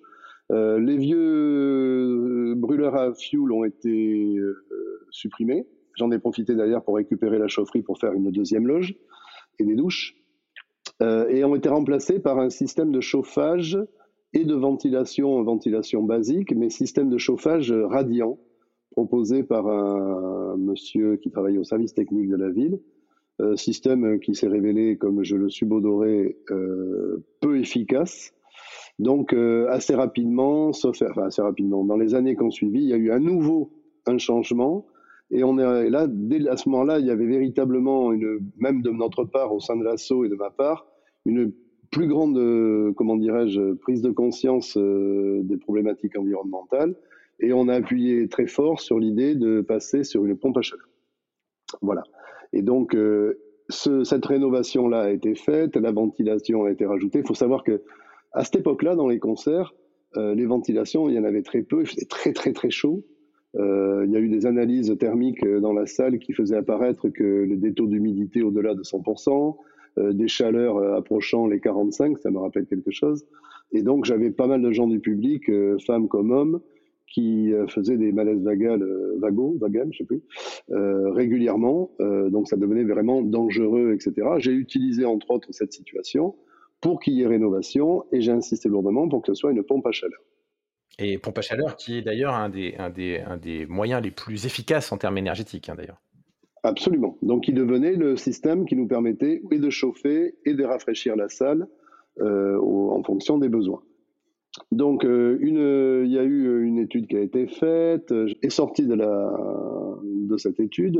Euh, 0.51 0.79
les 0.79 0.98
vieux 0.98 2.55
brûleurs 2.55 2.95
à 2.95 3.13
fioul 3.13 3.53
ont 3.53 3.63
été 3.63 4.38
supprimés. 5.10 5.65
J'en 5.98 6.12
ai 6.12 6.19
profité 6.19 6.55
d'ailleurs 6.55 6.83
pour 6.83 6.95
récupérer 6.95 7.39
la 7.39 7.48
chaufferie 7.48 7.83
pour 7.83 7.98
faire 7.98 8.13
une 8.13 8.31
deuxième 8.31 8.67
loge 8.67 8.95
et 9.60 9.63
des 9.63 9.75
douches. 9.75 10.15
et 11.01 11.43
ont 11.45 11.55
été 11.55 11.69
remplacés 11.69 12.19
par 12.19 12.38
un 12.38 12.50
système 12.50 12.91
de 12.91 13.00
chauffage 13.00 13.77
et 14.33 14.43
de 14.43 14.53
ventilation, 14.53 15.41
ventilation 15.43 16.03
basique, 16.03 16.53
mais 16.53 16.69
système 16.69 17.10
de 17.10 17.17
chauffage 17.17 17.71
radiant 17.71 18.38
proposé 18.91 19.43
par 19.43 19.67
un, 19.67 20.57
monsieur 20.57 21.17
qui 21.17 21.31
travaille 21.31 21.57
au 21.57 21.63
service 21.63 21.93
technique 21.93 22.29
de 22.29 22.36
la 22.36 22.50
ville. 22.50 22.79
système 23.55 24.19
qui 24.19 24.36
s'est 24.36 24.48
révélé, 24.48 24.98
comme 24.98 25.24
je 25.24 25.36
le 25.36 25.50
subodorais, 25.50 26.36
peu 27.39 27.60
efficace 27.60 28.33
donc 29.01 29.33
euh, 29.33 29.67
assez 29.69 29.95
rapidement, 29.95 30.69
assez 30.69 31.41
rapidement, 31.41 31.83
dans 31.83 31.98
les 31.98 32.13
années 32.13 32.36
qui 32.36 32.43
ont 32.43 32.51
suivi, 32.51 32.81
il 32.81 32.88
y 32.89 32.93
a 32.93 32.98
eu 32.98 33.10
à 33.12 33.17
nouveau 33.17 33.71
un 34.05 34.19
changement. 34.19 34.86
Et 35.31 35.43
on 35.43 35.57
est 35.57 35.89
là, 35.89 36.05
dès 36.07 36.48
à 36.48 36.55
ce 36.55 36.69
moment-là, 36.69 37.00
il 37.00 37.07
y 37.07 37.10
avait 37.10 37.25
véritablement, 37.25 38.12
une, 38.12 38.39
même 38.57 38.83
de 38.83 38.91
notre 38.91 39.24
part, 39.24 39.53
au 39.53 39.60
sein 39.60 39.75
de 39.75 39.83
l'assaut 39.83 40.24
et 40.24 40.29
de 40.29 40.36
ma 40.36 40.51
part, 40.51 40.86
une 41.25 41.51
plus 41.89 42.07
grande, 42.07 42.38
euh, 42.38 42.93
comment 42.95 43.15
dirais-je, 43.15 43.74
prise 43.74 44.03
de 44.03 44.12
conscience 44.12 44.77
euh, 44.77 45.41
des 45.43 45.57
problématiques 45.57 46.17
environnementales. 46.17 46.95
Et 47.41 47.53
on 47.53 47.67
a 47.67 47.75
appuyé 47.75 48.27
très 48.27 48.48
fort 48.48 48.79
sur 48.79 49.00
l'idée 49.00 49.36
de 49.36 49.62
passer 49.62 50.03
sur 50.03 50.25
une 50.25 50.38
pompe 50.38 50.57
à 50.57 50.62
chaleur. 50.62 50.88
Voilà. 51.81 52.03
Et 52.53 52.62
donc, 52.62 52.95
ce, 53.69 54.03
cette 54.03 54.25
rénovation-là 54.25 55.01
a 55.01 55.10
été 55.10 55.36
faite, 55.36 55.75
la 55.75 55.91
ventilation 55.91 56.65
a 56.65 56.71
été 56.71 56.86
rajoutée. 56.86 57.19
Il 57.19 57.27
faut 57.27 57.33
savoir 57.33 57.63
que 57.63 57.81
à 58.33 58.43
cette 58.43 58.57
époque-là, 58.57 58.95
dans 58.95 59.07
les 59.07 59.19
concerts, 59.19 59.74
euh, 60.17 60.36
les 60.36 60.45
ventilations, 60.45 61.10
il 61.10 61.15
y 61.15 61.19
en 61.19 61.24
avait 61.24 61.41
très 61.41 61.62
peu, 61.62 61.81
il 61.81 61.88
faisait 61.88 62.05
très 62.05 62.33
très 62.33 62.53
très 62.53 62.69
chaud. 62.69 63.03
Euh, 63.55 64.03
il 64.05 64.12
y 64.12 64.15
a 64.15 64.19
eu 64.19 64.29
des 64.29 64.45
analyses 64.45 64.95
thermiques 64.98 65.43
euh, 65.43 65.60
dans 65.60 65.74
la 65.74 65.86
salle 65.86 66.19
qui 66.19 66.33
faisaient 66.33 66.55
apparaître 66.55 67.10
que 67.10 67.53
des 67.55 67.74
taux 67.74 67.88
d'humidité 67.88 68.41
au-delà 68.41 68.75
de 68.75 68.83
100%, 68.83 69.55
des 69.98 70.29
chaleurs 70.29 70.77
approchant 70.95 71.48
les 71.48 71.60
45, 71.60 72.17
ça 72.19 72.31
me 72.31 72.38
rappelle 72.38 72.65
quelque 72.65 72.91
chose. 72.91 73.25
Et 73.74 73.81
donc 73.81 74.05
j'avais 74.05 74.31
pas 74.31 74.48
mal 74.48 74.62
de 74.62 74.71
gens 74.71 74.88
du 74.88 75.01
public, 75.01 75.51
femmes 75.86 76.07
comme 76.07 76.31
hommes, 76.31 76.62
qui 77.12 77.51
faisaient 77.68 77.98
des 77.98 78.12
malaises 78.12 78.41
vagales, 78.41 78.86
vagos, 79.20 79.58
vagales, 79.60 79.89
je 79.91 80.00
sais 80.00 80.06
plus, 80.06 80.22
régulièrement. 80.70 81.91
donc 82.00 82.48
ça 82.48 82.58
devenait 82.58 82.84
vraiment 82.84 83.22
dangereux, 83.22 83.94
etc. 83.94 84.27
J'ai 84.38 84.53
utilisé 84.53 85.06
entre 85.06 85.32
autres 85.32 85.50
cette 85.51 85.74
situation 85.74 86.36
pour 86.82 87.00
qu'il 87.00 87.13
y 87.13 87.22
ait 87.22 87.27
rénovation, 87.27 88.06
et 88.12 88.22
j'ai 88.22 88.32
insisté 88.32 88.68
lourdement 88.68 89.08
pour 89.08 89.22
que 89.22 89.27
ce 89.27 89.36
soit 89.36 89.51
une 89.51 89.63
pompe 89.63 89.86
à 89.86 89.91
chaleur. 89.91 90.20
Et 91.00 91.18
pompe 91.18 91.38
à 91.38 91.41
chaleur 91.41 91.77
qui 91.77 91.98
est 91.98 92.01
d'ailleurs 92.01 92.34
un 92.34 92.50
des, 92.50 92.75
un, 92.77 92.89
des, 92.89 93.20
un 93.20 93.38
des, 93.38 93.65
moyens 93.68 94.03
les 94.03 94.12
plus 94.12 94.46
efficaces 94.46 94.91
en 94.91 94.98
termes 94.98 95.18
énergétiques, 95.18 95.70
hein, 95.70 95.75
d'ailleurs. 95.75 96.01
Absolument. 96.63 97.18
Donc 97.22 97.48
il 97.48 97.56
devenait 97.56 97.96
le 97.96 98.18
système 98.18 98.65
qui 98.65 98.75
nous 98.75 98.88
permettait 98.88 99.41
et 99.51 99.58
de 99.58 99.70
chauffer 99.70 100.36
et 100.46 100.53
de 100.53 100.63
rafraîchir 100.63 101.15
la 101.15 101.30
salle 101.30 101.68
euh, 102.20 102.60
en 102.60 103.01
fonction 103.03 103.38
des 103.38 103.50
besoins. 103.50 103.82
Donc 104.72 105.05
euh, 105.05 105.38
une, 105.39 106.05
il 106.05 106.12
y 106.12 106.20
a 106.20 106.24
eu 106.24 106.63
une 106.63 106.77
étude 106.77 107.08
qui 107.08 107.15
a 107.15 107.22
été 107.22 107.48
faite, 107.48 108.13
et 108.41 108.50
sortie 108.50 108.86
de, 108.86 110.38
cette 110.38 110.60
étude, 110.60 111.00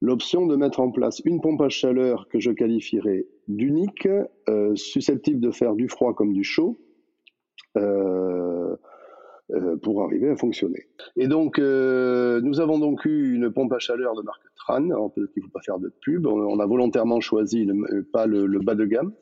l'option 0.00 0.46
de 0.46 0.56
mettre 0.56 0.80
en 0.80 0.90
place 0.90 1.20
une 1.24 1.40
pompe 1.40 1.60
à 1.60 1.68
chaleur 1.68 2.28
que 2.28 2.38
je 2.38 2.50
qualifierais 2.50 3.26
d'unique, 3.48 4.08
euh, 4.48 4.74
susceptible 4.76 5.40
de 5.40 5.50
faire 5.50 5.74
du 5.74 5.88
froid 5.88 6.14
comme 6.14 6.32
du 6.32 6.44
chaud, 6.44 6.78
euh, 7.76 8.76
euh, 9.50 9.76
pour 9.78 10.04
arriver 10.04 10.28
à 10.28 10.36
fonctionner. 10.36 10.88
Et 11.16 11.26
donc, 11.26 11.58
nous 11.58 12.60
avons 12.60 12.78
donc 12.78 13.04
eu 13.06 13.34
une 13.34 13.50
pompe 13.50 13.72
à 13.72 13.78
chaleur 13.78 14.14
de 14.14 14.22
marque 14.22 14.42
Tran, 14.56 15.10
peut-être 15.10 15.32
qu'il 15.32 15.42
ne 15.42 15.46
faut 15.46 15.52
pas 15.52 15.62
faire 15.62 15.78
de 15.78 15.92
pub, 16.02 16.26
on, 16.26 16.60
a 16.60 16.66
volontairement 16.66 17.20
choisi 17.20 17.66
pas 18.12 18.26
le, 18.26 18.46
bas 18.58 18.74
de 18.74 18.84
gamme, 18.84 19.12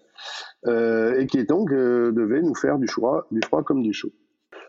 et 0.67 1.27
qui 1.27 1.45
donc 1.45 1.71
devait 1.71 2.43
nous 2.43 2.55
faire 2.55 2.79
du 2.79 2.89
froid, 2.89 3.27
du 3.31 3.41
froid 3.43 3.63
comme 3.63 3.83
du 3.83 3.93
chaud. 3.93 4.13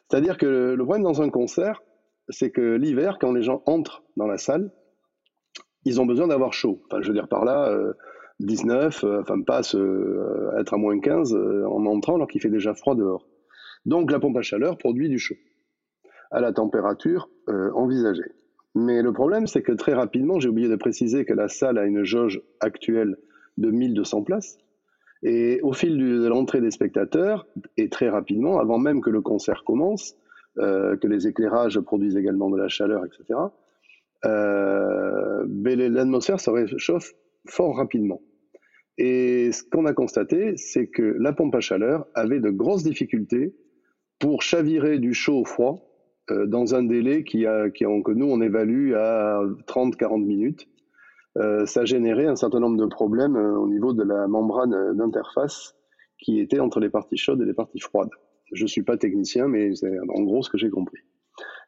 C'est-à-dire 0.09 0.37
que 0.37 0.73
le 0.75 0.83
problème 0.83 1.03
dans 1.03 1.21
un 1.21 1.29
concert, 1.29 1.81
c'est 2.29 2.51
que 2.51 2.75
l'hiver, 2.75 3.17
quand 3.19 3.31
les 3.31 3.41
gens 3.41 3.63
entrent 3.65 4.03
dans 4.15 4.27
la 4.27 4.37
salle, 4.37 4.71
ils 5.85 6.01
ont 6.01 6.05
besoin 6.05 6.27
d'avoir 6.27 6.53
chaud. 6.53 6.81
Enfin, 6.85 7.01
je 7.01 7.07
veux 7.07 7.13
dire 7.13 7.27
par 7.27 7.45
là, 7.45 7.73
19, 8.39 9.03
euh, 9.03 9.07
euh, 9.07 9.21
enfin 9.21 9.41
passe 9.41 9.75
euh, 9.75 10.51
être 10.59 10.73
à 10.73 10.77
moins 10.77 10.99
15 10.99 11.33
en 11.33 11.85
entrant 11.85 12.15
alors 12.15 12.27
qu'il 12.27 12.41
fait 12.41 12.49
déjà 12.49 12.73
froid 12.73 12.95
dehors. 12.95 13.27
Donc 13.85 14.11
la 14.11 14.19
pompe 14.19 14.37
à 14.37 14.41
chaleur 14.41 14.77
produit 14.77 15.09
du 15.09 15.17
chaud 15.17 15.35
à 16.29 16.41
la 16.41 16.51
température 16.51 17.29
envisagée. 17.73 18.33
Mais 18.75 19.01
le 19.01 19.13
problème, 19.13 19.47
c'est 19.47 19.61
que 19.61 19.71
très 19.71 19.93
rapidement, 19.93 20.41
j'ai 20.41 20.49
oublié 20.49 20.67
de 20.67 20.75
préciser 20.75 21.23
que 21.23 21.33
la 21.33 21.47
salle 21.47 21.77
a 21.77 21.85
une 21.85 22.03
jauge 22.03 22.41
actuelle 22.59 23.15
de 23.55 23.71
1200 23.71 24.23
places. 24.23 24.57
Et 25.23 25.59
au 25.63 25.73
fil 25.73 25.97
de 25.97 26.27
l'entrée 26.27 26.61
des 26.61 26.71
spectateurs, 26.71 27.47
et 27.75 27.89
très 27.89 28.09
rapidement, 28.09 28.59
avant 28.59 28.77
même 28.77 29.01
que 29.01 29.09
le 29.09 29.21
concert 29.21 29.63
commence, 29.63 30.15
que 30.55 31.07
les 31.07 31.27
éclairages 31.27 31.79
produisent 31.79 32.17
également 32.17 32.49
de 32.49 32.57
la 32.57 32.67
chaleur, 32.67 33.03
etc., 33.05 33.35
euh, 34.25 35.45
l'atmosphère 35.47 36.39
se 36.39 36.49
réchauffe 36.49 37.13
fort 37.47 37.77
rapidement. 37.77 38.21
Et 38.97 39.51
ce 39.51 39.63
qu'on 39.63 39.85
a 39.85 39.93
constaté, 39.93 40.57
c'est 40.57 40.87
que 40.87 41.15
la 41.19 41.33
pompe 41.33 41.55
à 41.55 41.59
chaleur 41.59 42.07
avait 42.15 42.39
de 42.39 42.49
grosses 42.49 42.83
difficultés 42.83 43.55
pour 44.19 44.41
chavirer 44.41 44.97
du 44.97 45.13
chaud 45.13 45.41
au 45.41 45.45
froid 45.45 45.87
euh, 46.31 46.47
dans 46.47 46.73
un 46.73 46.83
délai 46.83 47.23
qui 47.23 47.43
que 47.43 48.11
nous 48.11 48.25
on 48.25 48.41
évalue 48.41 48.93
à 48.95 49.41
30-40 49.67 50.25
minutes. 50.25 50.67
Euh, 51.37 51.65
ça 51.65 51.85
générait 51.85 52.25
un 52.25 52.35
certain 52.35 52.59
nombre 52.59 52.77
de 52.77 52.85
problèmes 52.85 53.35
euh, 53.35 53.57
au 53.57 53.67
niveau 53.67 53.93
de 53.93 54.03
la 54.03 54.27
membrane 54.27 54.95
d'interface 54.95 55.75
qui 56.19 56.39
était 56.39 56.59
entre 56.59 56.79
les 56.79 56.89
parties 56.89 57.17
chaudes 57.17 57.41
et 57.41 57.45
les 57.45 57.53
parties 57.53 57.79
froides. 57.79 58.09
Je 58.51 58.63
ne 58.63 58.67
suis 58.67 58.83
pas 58.83 58.97
technicien, 58.97 59.47
mais 59.47 59.75
c'est 59.75 59.99
en 59.99 60.21
gros 60.23 60.41
ce 60.41 60.49
que 60.49 60.57
j'ai 60.57 60.69
compris. 60.69 60.99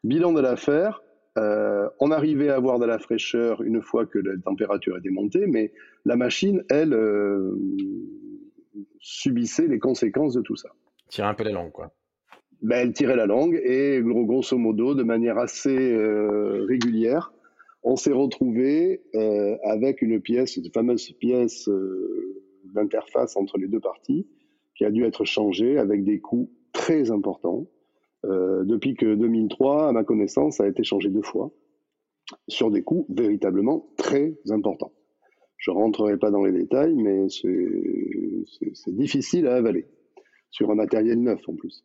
Bilan 0.03 0.33
de 0.33 0.41
l'affaire, 0.41 1.01
euh, 1.38 1.89
on 1.99 2.11
arrivait 2.11 2.49
à 2.49 2.55
avoir 2.55 2.79
de 2.79 2.85
la 2.85 2.99
fraîcheur 2.99 3.61
une 3.61 3.81
fois 3.81 4.05
que 4.05 4.19
la 4.19 4.38
température 4.43 4.97
était 4.97 5.09
montée, 5.09 5.45
mais 5.47 5.71
la 6.05 6.15
machine, 6.15 6.63
elle, 6.69 6.93
euh, 6.93 7.55
subissait 8.99 9.67
les 9.67 9.79
conséquences 9.79 10.33
de 10.33 10.41
tout 10.41 10.55
ça. 10.55 10.69
Tirait 11.09 11.27
un 11.27 11.33
peu 11.33 11.43
la 11.43 11.51
langue, 11.51 11.71
quoi. 11.71 11.91
Ben, 12.61 12.79
elle 12.79 12.93
tirait 12.93 13.15
la 13.15 13.25
langue 13.25 13.59
et 13.63 14.01
grosso 14.03 14.57
modo, 14.57 14.93
de 14.93 15.03
manière 15.03 15.38
assez 15.38 15.93
euh, 15.93 16.65
régulière, 16.67 17.31
on 17.83 17.95
s'est 17.95 18.12
retrouvé 18.12 19.01
avec 19.63 20.01
une 20.01 20.19
pièce, 20.21 20.57
une 20.57 20.69
fameuse 20.71 21.12
pièce 21.13 21.69
d'interface 22.74 23.36
entre 23.36 23.57
les 23.57 23.67
deux 23.67 23.79
parties, 23.79 24.27
qui 24.75 24.86
a 24.86 24.91
dû 24.91 25.03
être 25.03 25.25
changée 25.25 25.77
avec 25.77 26.03
des 26.03 26.19
coûts 26.19 26.50
très 26.71 27.12
importants. 27.12 27.67
Euh, 28.25 28.63
depuis 28.63 28.95
que 28.95 29.15
2003, 29.15 29.89
à 29.89 29.91
ma 29.91 30.03
connaissance, 30.03 30.59
a 30.59 30.67
été 30.67 30.83
changé 30.83 31.09
deux 31.09 31.21
fois, 31.21 31.51
sur 32.48 32.71
des 32.71 32.83
coûts 32.83 33.05
véritablement 33.09 33.89
très 33.98 34.38
importants. 34.50 34.93
Je 35.57 35.71
ne 35.71 35.75
rentrerai 35.75 36.17
pas 36.17 36.31
dans 36.31 36.43
les 36.43 36.51
détails, 36.51 36.95
mais 36.95 37.27
c'est 37.29 38.95
difficile 38.95 39.48
à 39.48 39.55
avaler, 39.55 39.88
sur 40.50 40.71
un 40.71 40.75
matériel 40.75 41.21
neuf 41.21 41.41
en 41.48 41.55
plus. 41.55 41.83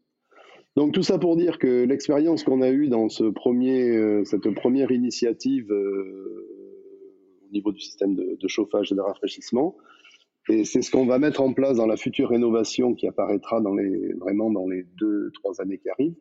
Donc 0.76 0.92
tout 0.92 1.04
ça 1.04 1.18
pour 1.18 1.36
dire 1.36 1.58
que 1.58 1.84
l'expérience 1.84 2.42
qu'on 2.42 2.60
a 2.60 2.70
eue 2.70 2.88
dans 2.88 3.08
ce 3.08 3.24
premier, 3.24 3.96
euh, 3.96 4.24
cette 4.24 4.50
première 4.54 4.90
initiative 4.90 5.70
euh, 5.70 6.48
au 7.46 7.52
niveau 7.52 7.70
du 7.70 7.80
système 7.80 8.16
de, 8.16 8.48
chauffage 8.48 8.90
et 8.90 8.96
de 8.96 9.00
rafraîchissement, 9.00 9.76
et 10.48 10.64
c'est 10.64 10.82
ce 10.82 10.90
qu'on 10.90 11.06
va 11.06 11.18
mettre 11.18 11.40
en 11.40 11.52
place 11.52 11.76
dans 11.76 11.86
la 11.86 11.96
future 11.96 12.28
rénovation 12.28 12.94
qui 12.94 13.06
apparaîtra 13.06 13.60
dans 13.60 13.74
les, 13.74 14.12
vraiment 14.14 14.50
dans 14.50 14.68
les 14.68 14.84
deux, 14.98 15.30
trois 15.32 15.60
années 15.60 15.78
qui 15.78 15.88
arrivent, 15.88 16.16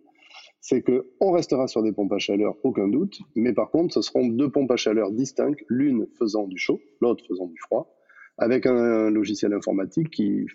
c'est 0.62 0.84
qu'on 0.84 1.32
restera 1.32 1.68
sur 1.68 1.82
des 1.82 1.92
pompes 1.92 2.14
à 2.14 2.20
chaleur, 2.20 2.56
aucun 2.64 2.88
doute, 2.88 3.20
mais 3.36 3.54
par 3.54 3.72
contre, 3.72 3.96
ce 3.96 4.02
seront 4.02 4.28
deux 4.28 4.50
pompes 4.50 4.72
à 4.72 4.78
chaleur 4.78 5.12
distinctes, 5.12 5.60
l'une 5.68 6.08
faisant 6.18 6.48
du 6.48 6.58
chaud, 6.58 6.80
l'autre 7.02 7.26
faisant 7.28 7.48
du 7.48 7.58
froid, 7.60 7.94
avec 8.38 8.66
un 8.66 9.10
logiciel 9.10 9.52
informatique 9.54 10.10
qui 10.12 10.46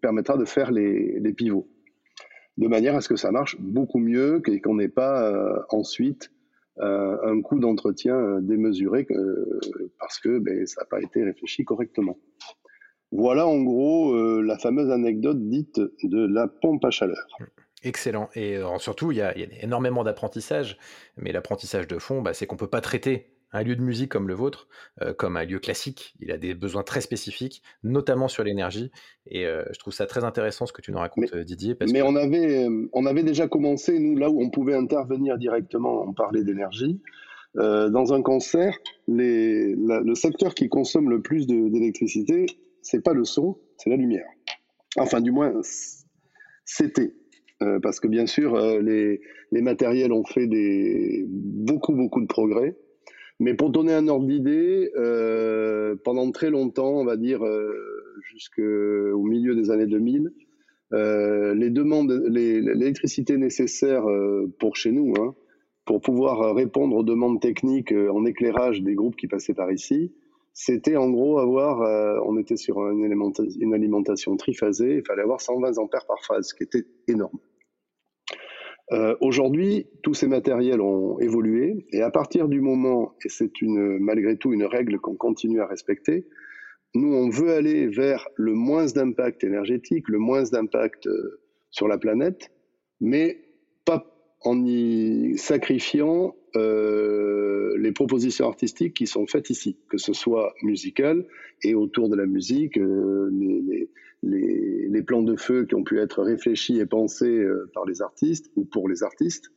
permettra 0.00 0.36
de 0.36 0.44
faire 0.44 0.72
les 0.72 1.32
pivots, 1.34 1.68
de 2.58 2.66
manière 2.66 2.96
à 2.96 3.00
ce 3.00 3.08
que 3.08 3.16
ça 3.16 3.30
marche 3.30 3.56
beaucoup 3.60 3.98
mieux 3.98 4.42
et 4.48 4.60
qu'on 4.60 4.74
n'ait 4.74 4.88
pas 4.88 5.22
euh, 5.32 5.58
ensuite 5.70 6.32
euh, 6.80 7.16
un 7.24 7.40
coût 7.40 7.58
d'entretien 7.58 8.16
euh, 8.16 8.40
démesuré 8.40 9.06
parce 9.98 10.18
que 10.18 10.38
ben, 10.38 10.66
ça 10.66 10.82
n'a 10.82 10.86
pas 10.86 11.00
été 11.00 11.22
réfléchi 11.22 11.64
correctement. 11.64 12.18
Voilà 13.10 13.46
en 13.46 13.62
gros 13.62 14.14
la 14.42 14.58
fameuse 14.58 14.90
anecdote 14.90 15.48
dite 15.48 15.80
de 16.02 16.26
la 16.26 16.46
pompe 16.46 16.84
à 16.84 16.90
chaleur. 16.90 17.26
Excellent. 17.82 18.28
Et 18.34 18.58
surtout, 18.76 19.12
il 19.12 19.18
y, 19.18 19.22
a, 19.22 19.34
énormément 19.62 20.04
d'apprentissage, 20.04 20.76
mais 21.16 21.32
l'apprentissage 21.32 21.86
de 21.86 21.98
fond, 21.98 22.20
bah, 22.20 22.34
c'est 22.34 22.46
qu'on 22.46 22.56
ne 22.56 22.58
peut 22.58 22.66
pas 22.66 22.82
traiter 22.82 23.37
un 23.52 23.62
lieu 23.62 23.76
de 23.76 23.82
musique 23.82 24.10
comme 24.10 24.28
le 24.28 24.34
vôtre 24.34 24.68
euh, 25.02 25.14
comme 25.14 25.36
un 25.36 25.44
lieu 25.44 25.58
classique. 25.58 26.14
Il 26.20 26.30
a 26.30 26.38
des 26.38 26.54
besoins 26.54 26.82
très 26.82 27.00
spécifiques, 27.00 27.62
notamment 27.82 28.28
sur 28.28 28.44
l'énergie. 28.44 28.90
Et 29.26 29.46
euh, 29.46 29.64
je 29.72 29.78
trouve 29.78 29.92
ça 29.92 30.06
très 30.06 30.24
intéressant 30.24 30.66
ce 30.66 30.72
que 30.72 30.82
tu 30.82 30.92
nous 30.92 30.98
racontes, 30.98 31.34
Didier. 31.34 31.76
mais 31.92 32.02
on, 32.02 32.16
avait, 32.16 32.66
on 32.92 33.06
avait 33.06 33.22
déjà 33.22 33.48
commencé, 33.48 33.98
nous, 33.98 34.16
là 34.16 34.30
où 34.30 34.42
on 34.42 34.50
pouvait 34.50 34.74
intervenir 34.74 35.38
directement, 35.38 36.04
on 36.06 36.12
parlait 36.12 36.44
d'énergie. 36.44 37.00
dans 37.54 38.12
un 38.12 38.22
concert, 38.22 38.76
les, 39.06 39.74
le 39.74 40.14
secteur 40.14 40.54
qui 40.54 40.68
consomme 40.68 41.10
le 41.10 41.20
plus 41.22 41.46
d'électricité, 41.46 42.46
c'est 42.82 43.02
pas 43.02 43.12
le 43.12 43.24
son, 43.24 43.58
c'est 43.76 43.90
la 43.90 43.96
lumière. 43.96 44.26
Enfin, 44.96 45.20
du 45.20 45.30
moins, 45.30 45.52
c'était. 46.64 47.14
Euh, 47.60 47.80
parce 47.80 47.98
que 47.98 48.06
bien 48.06 48.26
sûr, 48.26 48.54
euh, 48.54 48.80
les, 48.80 49.20
les, 49.50 49.62
matériels 49.62 50.12
ont 50.12 50.24
fait 50.24 50.46
des, 50.46 51.24
beaucoup, 51.28 51.92
beaucoup 51.92 52.20
de 52.20 52.26
progrès. 52.26 52.76
Mais 53.40 53.54
pour 53.54 53.70
donner 53.70 53.92
un 53.92 54.08
ordre 54.08 54.26
d'idée, 54.26 54.90
euh, 54.96 55.94
pendant 56.04 56.30
très 56.32 56.50
longtemps, 56.50 56.90
on 56.90 57.04
va 57.04 57.16
dire 57.16 57.44
euh, 57.44 57.72
jusqu'au 58.22 59.22
milieu 59.22 59.54
des 59.54 59.70
années 59.70 59.86
2000, 59.86 60.32
les 60.90 61.70
demandes, 61.70 62.10
l'électricité 62.28 63.36
nécessaire 63.36 64.04
pour 64.58 64.74
chez 64.74 64.90
nous, 64.90 65.12
hein, 65.18 65.34
pour 65.84 66.00
pouvoir 66.00 66.54
répondre 66.54 66.96
aux 66.96 67.02
demandes 67.02 67.40
techniques 67.40 67.92
en 67.92 68.24
éclairage 68.24 68.82
des 68.82 68.94
groupes 68.94 69.16
qui 69.16 69.28
passaient 69.28 69.54
par 69.54 69.70
ici, 69.70 70.12
c'était 70.54 70.96
en 70.96 71.10
gros 71.10 71.38
avoir, 71.38 72.26
on 72.26 72.38
était 72.38 72.56
sur 72.56 72.78
une, 72.90 73.04
une 73.04 73.74
alimentation 73.74 74.36
triphasée, 74.36 74.96
il 74.96 75.04
fallait 75.06 75.22
avoir 75.22 75.42
120 75.42 75.78
ampères 75.78 76.06
par 76.06 76.24
phase, 76.24 76.48
ce 76.48 76.54
qui 76.54 76.64
était 76.64 76.86
énorme. 77.06 77.38
Euh, 78.92 79.14
Aujourd'hui, 79.20 79.86
tous 80.02 80.14
ces 80.14 80.28
matériels 80.28 80.80
ont 80.80 81.18
évolué 81.18 81.86
et 81.92 82.00
à 82.02 82.10
partir 82.10 82.48
du 82.48 82.60
moment, 82.60 83.14
et 83.24 83.28
c'est 83.28 83.50
malgré 83.62 84.36
tout 84.36 84.52
une 84.52 84.64
règle 84.64 84.98
qu'on 84.98 85.14
continue 85.14 85.60
à 85.60 85.66
respecter, 85.66 86.26
nous, 86.94 87.12
on 87.14 87.28
veut 87.28 87.52
aller 87.52 87.86
vers 87.86 88.28
le 88.36 88.54
moins 88.54 88.86
d'impact 88.86 89.44
énergétique, 89.44 90.08
le 90.08 90.18
moins 90.18 90.42
d'impact 90.44 91.06
euh, 91.06 91.40
sur 91.70 91.86
la 91.86 91.98
planète, 91.98 92.50
mais 93.00 93.44
pas 93.84 94.17
en 94.40 94.64
y 94.64 95.36
sacrifiant 95.36 96.36
euh, 96.56 97.76
les 97.78 97.92
propositions 97.92 98.46
artistiques 98.46 98.94
qui 98.94 99.06
sont 99.06 99.26
faites 99.26 99.50
ici, 99.50 99.76
que 99.88 99.98
ce 99.98 100.12
soit 100.12 100.54
musicales 100.62 101.26
et 101.62 101.74
autour 101.74 102.08
de 102.08 102.16
la 102.16 102.26
musique, 102.26 102.78
euh, 102.78 103.30
les, 104.22 105.02
plans 105.06 105.22
de 105.22 105.36
feu 105.36 105.64
qui 105.64 105.74
ont 105.74 105.84
pu 105.84 106.00
être 106.00 106.22
réfléchis 106.22 106.78
et 106.78 106.84
pensés 106.84 107.38
euh, 107.38 107.70
par 107.72 107.86
les 107.86 108.02
artistes 108.02 108.50
ou 108.56 108.64
pour 108.64 108.88
les 108.88 109.02
artistes, 109.02 109.50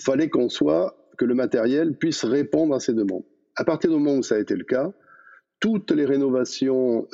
fallait 0.00 0.28
qu'on 0.28 0.48
soit, 0.48 1.08
que 1.16 1.24
le 1.24 1.34
matériel 1.34 1.96
puisse 1.96 2.24
répondre 2.24 2.74
à 2.74 2.80
ces 2.80 2.92
demandes. 2.92 3.24
À 3.56 3.64
partir 3.64 3.90
du 3.90 3.96
moment 3.96 4.16
où 4.16 4.22
ça 4.22 4.34
a 4.34 4.38
été 4.38 4.54
le 4.54 4.64
cas, 4.64 4.92
toutes 5.60 5.92
les 5.92 6.04
rénovations 6.04 7.06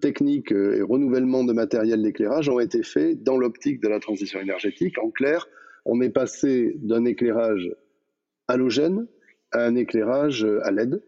techniques 0.00 0.50
et 0.50 0.82
renouvellement 0.82 1.44
de 1.44 1.52
matériel 1.52 2.02
d'éclairage 2.02 2.48
ont 2.48 2.58
été 2.58 2.82
faits 2.82 3.22
dans 3.22 3.38
l'optique 3.38 3.80
de 3.80 3.88
la 3.88 4.00
transition 4.00 4.40
énergétique. 4.40 4.98
En 4.98 5.10
clair, 5.10 5.46
on 5.84 6.00
est 6.00 6.10
passé 6.10 6.76
d'un 6.76 7.04
éclairage 7.04 7.70
halogène 8.48 9.06
à 9.52 9.64
un 9.64 9.76
éclairage 9.76 10.46
à 10.62 10.70
LED, 10.70 11.00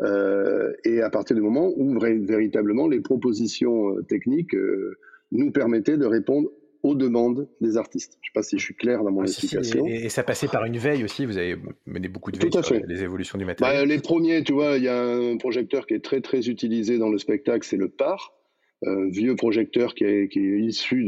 euh, 0.00 0.72
et 0.84 1.02
à 1.02 1.10
partir 1.10 1.34
du 1.34 1.42
moment 1.42 1.72
où 1.76 1.98
véritablement 1.98 2.86
les 2.86 3.00
propositions 3.00 3.96
euh, 3.96 4.02
techniques 4.02 4.54
euh, 4.54 4.96
nous 5.32 5.50
permettaient 5.50 5.96
de 5.96 6.06
répondre 6.06 6.50
aux 6.84 6.94
demandes 6.94 7.48
des 7.60 7.76
artistes. 7.76 8.12
Je 8.22 8.28
ne 8.28 8.30
sais 8.30 8.32
pas 8.34 8.42
si 8.44 8.58
je 8.58 8.64
suis 8.64 8.76
clair 8.76 9.02
dans 9.02 9.10
mon 9.10 9.22
ah, 9.22 9.24
explication. 9.24 9.84
et, 9.86 10.08
ça 10.08 10.22
passait 10.22 10.46
par 10.46 10.64
une 10.64 10.78
veille 10.78 11.02
aussi, 11.02 11.26
vous 11.26 11.36
avez 11.36 11.56
mené 11.86 12.06
beaucoup 12.06 12.30
de 12.30 12.38
veilles 12.38 12.62
sur 12.62 12.76
les 12.86 13.02
évolutions 13.02 13.38
du 13.38 13.44
matériel. 13.44 13.80
Bah, 13.80 13.84
les 13.84 14.00
premiers, 14.00 14.44
tu 14.44 14.52
vois, 14.52 14.76
il 14.76 14.84
y 14.84 14.88
a 14.88 15.04
un 15.04 15.36
projecteur 15.36 15.88
qui 15.88 15.94
est 15.94 16.04
très 16.04 16.20
très 16.20 16.48
utilisé 16.48 16.98
dans 16.98 17.10
le 17.10 17.18
spectacle, 17.18 17.66
c'est 17.66 17.76
le 17.76 17.88
PAR, 17.88 18.37
un 18.86 19.08
vieux 19.08 19.34
projecteur 19.34 19.94
qui 19.94 20.04
est, 20.04 20.28
issu 20.36 21.04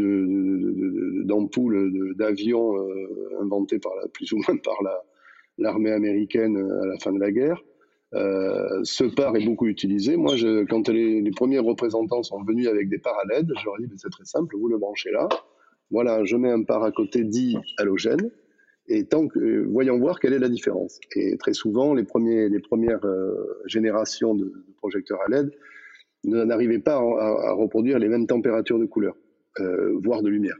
d'ampoules 1.24 2.14
d'avions 2.16 2.74
inventés 3.40 3.78
par 3.78 3.92
la, 4.00 4.08
plus 4.08 4.32
ou 4.32 4.38
moins 4.38 4.56
par 4.56 4.76
l'armée 5.58 5.92
américaine 5.92 6.56
à 6.56 6.86
la 6.86 6.98
fin 6.98 7.12
de 7.12 7.20
la 7.20 7.30
guerre. 7.30 7.62
Euh, 8.12 8.80
ce 8.82 9.04
par 9.04 9.36
est 9.36 9.44
beaucoup 9.44 9.66
utilisé. 9.66 10.16
Moi, 10.16 10.34
quand 10.68 10.88
les, 10.88 11.30
premiers 11.30 11.58
représentants 11.58 12.22
sont 12.22 12.42
venus 12.42 12.68
avec 12.68 12.88
des 12.88 12.98
parts 12.98 13.18
à 13.18 13.34
LED, 13.34 13.52
je 13.58 13.64
leur 13.64 13.80
ai 13.80 13.86
dit, 13.86 13.94
c'est 13.96 14.10
très 14.10 14.24
simple, 14.24 14.56
vous 14.56 14.68
le 14.68 14.78
branchez 14.78 15.10
là. 15.12 15.28
Voilà, 15.90 16.24
je 16.24 16.36
mets 16.36 16.50
un 16.50 16.62
par 16.62 16.82
à 16.82 16.92
côté 16.92 17.24
dit 17.24 17.56
halogène. 17.78 18.30
Et 18.88 19.04
tant 19.06 19.28
que, 19.28 19.38
euh, 19.38 19.66
voyons 19.68 19.98
voir 19.98 20.18
quelle 20.18 20.32
est 20.32 20.40
la 20.40 20.48
différence. 20.48 20.98
Et 21.14 21.36
très 21.36 21.52
souvent, 21.52 21.94
les, 21.94 22.02
premières 22.02 23.04
euh, 23.04 23.60
générations 23.66 24.34
de, 24.34 24.52
projecteurs 24.78 25.20
à 25.22 25.28
LED 25.28 25.52
n'arrivaient 26.24 26.78
pas 26.78 26.96
à, 26.96 27.52
reproduire 27.52 27.98
les 27.98 28.08
mêmes 28.08 28.26
températures 28.26 28.78
de 28.78 28.86
couleur, 28.86 29.16
euh, 29.60 29.98
voire 30.02 30.22
de 30.22 30.28
lumière. 30.28 30.56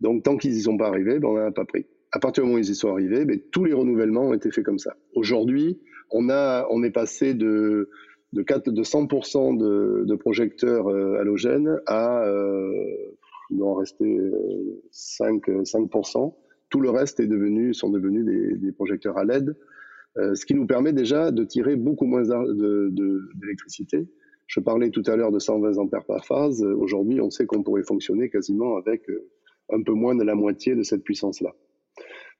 Donc, 0.00 0.22
tant 0.22 0.36
qu'ils 0.36 0.52
n'y 0.52 0.60
sont 0.60 0.76
pas 0.76 0.88
arrivés, 0.88 1.18
ben, 1.18 1.28
on 1.28 1.34
n'en 1.34 1.46
a 1.46 1.52
pas 1.52 1.64
pris. 1.64 1.86
À 2.12 2.20
partir 2.20 2.42
du 2.42 2.48
moment 2.48 2.60
où 2.60 2.62
ils 2.62 2.70
y 2.70 2.74
sont 2.74 2.90
arrivés, 2.90 3.24
ben, 3.24 3.38
tous 3.52 3.64
les 3.64 3.72
renouvellements 3.72 4.28
ont 4.28 4.34
été 4.34 4.50
faits 4.50 4.64
comme 4.64 4.78
ça. 4.78 4.96
Aujourd'hui, 5.14 5.78
on, 6.10 6.82
est 6.82 6.90
passé 6.90 7.34
de, 7.34 7.90
de, 8.32 8.42
4, 8.42 8.70
de 8.70 8.82
100% 8.82 10.06
de, 10.06 10.14
projecteurs 10.16 10.88
euh, 10.88 11.18
halogènes 11.20 11.78
à, 11.86 12.24
euh, 12.24 12.72
en 13.60 13.74
rester 13.74 14.18
5, 14.90 15.48
euh, 15.48 15.62
5%. 15.62 16.34
Tout 16.70 16.80
le 16.80 16.90
reste 16.90 17.22
sont 17.72 17.90
devenus 17.90 18.24
des, 18.60 18.72
projecteurs 18.72 19.16
à 19.16 19.24
LED, 19.24 19.56
ce 20.16 20.44
qui 20.44 20.54
nous 20.54 20.66
permet 20.66 20.92
déjà 20.92 21.30
de 21.30 21.42
tirer 21.44 21.76
beaucoup 21.76 22.04
moins 22.04 22.22
d'électricité. 22.22 24.06
Je 24.48 24.60
parlais 24.60 24.90
tout 24.90 25.02
à 25.06 25.14
l'heure 25.14 25.30
de 25.30 25.38
120 25.38 25.78
ampères 25.78 26.04
par 26.04 26.24
phase. 26.24 26.62
Aujourd'hui, 26.64 27.20
on 27.20 27.30
sait 27.30 27.46
qu'on 27.46 27.62
pourrait 27.62 27.84
fonctionner 27.84 28.30
quasiment 28.30 28.76
avec 28.76 29.08
euh, 29.08 29.28
un 29.70 29.82
peu 29.82 29.92
moins 29.92 30.16
de 30.16 30.24
la 30.24 30.34
moitié 30.34 30.74
de 30.74 30.82
cette 30.82 31.04
puissance-là. 31.04 31.54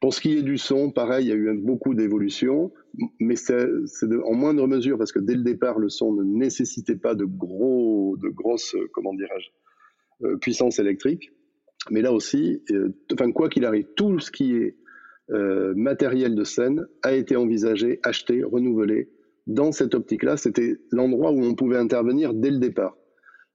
Pour 0.01 0.15
ce 0.15 0.21
qui 0.21 0.39
est 0.39 0.43
du 0.43 0.59
son, 0.59 0.91
pareil, 0.91 1.27
il 1.27 1.29
y 1.29 1.33
a 1.33 1.35
eu 1.35 1.53
beaucoup 1.59 1.95
d'évolutions, 1.95 2.73
mais 3.21 3.37
c'est 3.37 3.67
en 4.25 4.35
moindre 4.35 4.67
mesure 4.67 4.97
parce 4.97 5.13
que 5.13 5.19
dès 5.19 5.35
le 5.35 5.43
départ, 5.43 5.79
le 5.79 5.89
son 5.89 6.13
ne 6.13 6.23
nécessitait 6.23 6.97
pas 6.97 7.15
de 7.15 7.25
gros, 7.25 8.17
de 8.17 8.29
grosses, 8.29 8.77
comment 8.93 9.13
dirais-je, 9.15 9.49
euh. 10.25 10.39
Mais 11.91 12.03
là 12.03 12.13
aussi, 12.13 12.63
euh, 12.71 12.91
enfin 13.13 13.33
quoi 13.33 13.49
qu'il 13.49 13.65
arrive, 13.65 13.87
tout 13.97 14.19
ce 14.21 14.31
qui 14.31 14.55
est 14.55 14.77
euh, 15.31 15.75
matériel 15.75 16.35
de 16.35 16.45
scène 16.45 16.87
a 17.03 17.13
été 17.13 17.37
envisagé, 17.37 18.01
acheté, 18.03 18.43
renouvelé. 18.43 19.11
Dans 19.49 19.73
cette 19.73 19.95
optique-là, 19.95 20.37
c'était 20.37 20.77
l'endroit 20.93 21.33
où 21.33 21.43
on 21.43 21.55
pouvait 21.55 21.79
intervenir 21.79 22.35
dès 22.35 22.51
le 22.51 22.59
départ. 22.59 22.97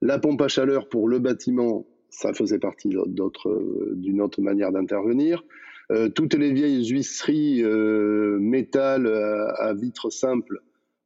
La 0.01 0.19
pompe 0.19 0.41
à 0.41 0.47
chaleur 0.47 0.89
pour 0.89 1.07
le 1.07 1.19
bâtiment, 1.19 1.85
ça 2.09 2.33
faisait 2.33 2.59
partie 2.59 2.89
d'une 2.89 4.21
autre 4.21 4.41
manière 4.41 4.71
d'intervenir. 4.71 5.43
Euh, 5.91 6.09
toutes 6.09 6.33
les 6.33 6.51
vieilles 6.51 6.85
huisseries 6.85 7.61
euh, 7.63 8.37
métal 8.39 9.05
à, 9.07 9.73
vitre 9.73 10.09
simple 10.09 10.59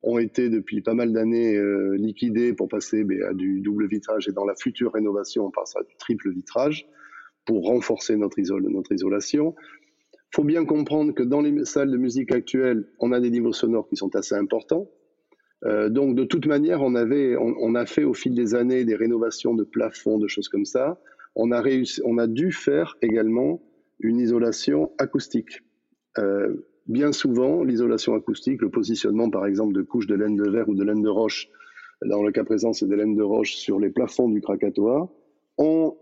ont 0.03 0.19
été 0.19 0.49
depuis 0.49 0.81
pas 0.81 0.93
mal 0.93 1.11
d'années 1.11 1.55
euh, 1.55 1.97
liquidées 1.97 2.53
pour 2.53 2.69
passer 2.69 3.03
ben, 3.03 3.21
à 3.23 3.33
du 3.33 3.59
double 3.59 3.87
vitrage 3.87 4.29
et 4.29 4.31
dans 4.31 4.45
la 4.45 4.55
future 4.55 4.93
rénovation 4.93 5.47
on 5.47 5.51
passera 5.51 5.81
à 5.81 5.83
du 5.83 5.95
triple 5.97 6.29
vitrage 6.31 6.87
pour 7.45 7.65
renforcer 7.65 8.15
notre, 8.15 8.39
notre 8.69 8.91
isolation. 8.93 9.55
Il 10.31 10.35
faut 10.35 10.43
bien 10.43 10.65
comprendre 10.65 11.13
que 11.13 11.23
dans 11.23 11.41
les 11.41 11.65
salles 11.65 11.91
de 11.91 11.97
musique 11.97 12.31
actuelles, 12.31 12.87
on 12.99 13.11
a 13.11 13.19
des 13.19 13.31
niveaux 13.31 13.53
sonores 13.53 13.87
qui 13.87 13.95
sont 13.95 14.15
assez 14.15 14.35
importants. 14.35 14.89
Euh, 15.65 15.89
donc 15.89 16.15
de 16.15 16.23
toute 16.23 16.45
manière, 16.45 16.81
on, 16.81 16.95
avait, 16.95 17.35
on, 17.37 17.75
a 17.75 17.85
fait 17.85 18.03
au 18.03 18.13
fil 18.13 18.35
des 18.35 18.53
années 18.53 18.85
des 18.85 18.95
rénovations 18.95 19.55
de 19.55 19.63
plafonds, 19.63 20.19
de 20.19 20.27
choses 20.27 20.49
comme 20.49 20.65
ça. 20.65 20.99
On 21.35 21.51
a, 21.51 21.61
réussi, 21.61 22.01
on 22.05 22.17
a 22.17 22.27
dû 22.27 22.51
faire 22.51 22.97
également 23.01 23.61
une 23.99 24.19
isolation 24.19 24.91
acoustique. 24.99 25.63
bien 26.87 27.11
souvent, 27.11 27.63
l'isolation 27.63 28.13
acoustique, 28.13 28.61
le 28.61 28.69
positionnement 28.69 29.29
par 29.29 29.45
exemple 29.45 29.73
de 29.73 29.81
couches 29.81 30.07
de 30.07 30.15
laine 30.15 30.35
de 30.35 30.49
verre 30.49 30.69
ou 30.69 30.75
de 30.75 30.83
laine 30.83 31.01
de 31.01 31.09
roche, 31.09 31.49
dans 32.05 32.21
le 32.21 32.31
cas 32.31 32.43
présent 32.43 32.73
c'est 32.73 32.87
de 32.87 32.95
laine 32.95 33.15
de 33.15 33.23
roche 33.23 33.55
sur 33.55 33.79
les 33.79 33.89
plafonds 33.89 34.29
du 34.29 34.41
Krakatoa, 34.41 35.09
ont 35.57 35.97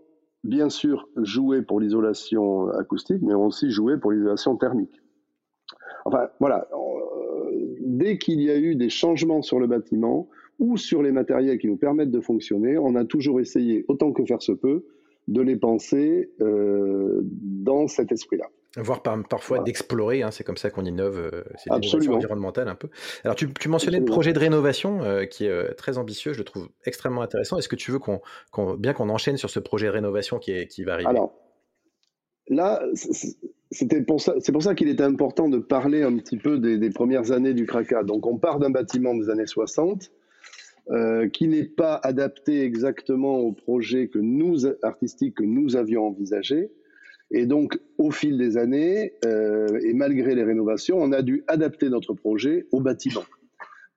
bien 0.46 0.68
sûr 0.68 1.08
joué 1.16 1.62
pour 1.62 1.80
l'isolation 1.80 2.68
acoustique, 2.70 3.22
mais 3.22 3.34
aussi 3.34 3.70
joué 3.70 3.98
pour 3.98 4.12
l'isolation 4.12 4.56
thermique. 4.56 5.00
Enfin, 6.04 6.28
voilà, 6.40 6.68
dès 7.80 8.18
qu'il 8.18 8.40
y 8.40 8.50
a 8.50 8.56
eu 8.56 8.76
des 8.76 8.88
changements 8.88 9.42
sur 9.42 9.58
le 9.58 9.66
bâtiment 9.66 10.28
ou 10.58 10.76
sur 10.76 11.02
les 11.02 11.12
matériels 11.12 11.58
qui 11.58 11.66
nous 11.66 11.76
permettent 11.76 12.10
de 12.10 12.20
fonctionner, 12.20 12.78
on 12.78 12.94
a 12.94 13.04
toujours 13.04 13.40
essayé, 13.40 13.84
autant 13.88 14.12
que 14.12 14.24
faire 14.24 14.42
se 14.42 14.52
peut, 14.52 14.84
de 15.28 15.40
les 15.40 15.56
penser 15.56 16.30
euh, 16.40 17.20
dans 17.22 17.88
cet 17.88 18.12
esprit-là. 18.12 18.46
Voire 18.76 19.02
parfois 19.02 19.60
d'explorer, 19.60 20.22
hein, 20.22 20.30
c'est 20.30 20.44
comme 20.44 20.58
ça 20.58 20.68
qu'on 20.70 20.84
innove, 20.84 21.18
euh, 21.18 21.42
c'est 21.56 21.70
l'innovation 21.70 22.12
environnementale 22.12 22.68
un 22.68 22.74
peu. 22.74 22.88
Alors 23.24 23.34
tu, 23.34 23.48
mentionnais 23.68 24.00
le 24.00 24.04
projet 24.04 24.34
de 24.34 24.38
rénovation 24.38 25.02
euh, 25.02 25.24
qui 25.24 25.46
est 25.46 25.74
très 25.74 25.96
ambitieux, 25.96 26.34
je 26.34 26.38
le 26.38 26.44
trouve 26.44 26.68
extrêmement 26.84 27.22
intéressant. 27.22 27.56
Est-ce 27.56 27.68
que 27.68 27.76
tu 27.76 27.90
veux 27.90 27.98
qu'on, 27.98 28.20
bien 28.74 28.92
qu'on 28.92 29.08
enchaîne 29.08 29.38
sur 29.38 29.48
ce 29.48 29.60
projet 29.60 29.86
de 29.86 29.92
rénovation 29.92 30.38
qui, 30.38 30.52
est, 30.52 30.66
qui 30.66 30.84
va 30.84 30.94
arriver? 30.94 31.08
Alors 31.08 31.32
là, 32.48 32.82
c'était 33.70 34.02
pour 34.02 34.20
ça, 34.20 34.34
c'est 34.40 34.52
pour 34.52 34.62
ça 34.62 34.74
qu'il 34.74 34.88
était 34.88 35.02
important 35.02 35.48
de 35.48 35.58
parler 35.58 36.02
un 36.02 36.16
petit 36.16 36.36
peu 36.36 36.58
des, 36.58 36.90
premières 36.90 37.32
années 37.32 37.54
du 37.54 37.66
Kraka. 37.66 38.02
Donc 38.04 38.26
on 38.26 38.38
part 38.38 38.58
d'un 38.58 38.70
bâtiment 38.70 39.14
des 39.14 39.30
années 39.30 39.46
60 39.46 40.10
euh, 40.90 41.28
qui 41.28 41.48
n'est 41.48 41.64
pas 41.64 41.96
adapté 41.96 42.62
exactement 42.62 43.38
au 43.38 43.52
projet 43.52 44.08
que 44.08 44.18
nous, 44.18 44.66
artistique 44.82 45.36
que 45.36 45.44
nous 45.44 45.76
avions 45.76 46.06
envisagé. 46.06 46.70
Et 47.30 47.46
donc, 47.46 47.78
au 47.98 48.10
fil 48.10 48.38
des 48.38 48.56
années, 48.56 49.14
euh, 49.24 49.78
et 49.82 49.94
malgré 49.94 50.34
les 50.34 50.44
rénovations, 50.44 50.98
on 50.98 51.12
a 51.12 51.22
dû 51.22 51.44
adapter 51.48 51.88
notre 51.88 52.14
projet 52.14 52.66
au 52.72 52.80
bâtiment. 52.80 53.24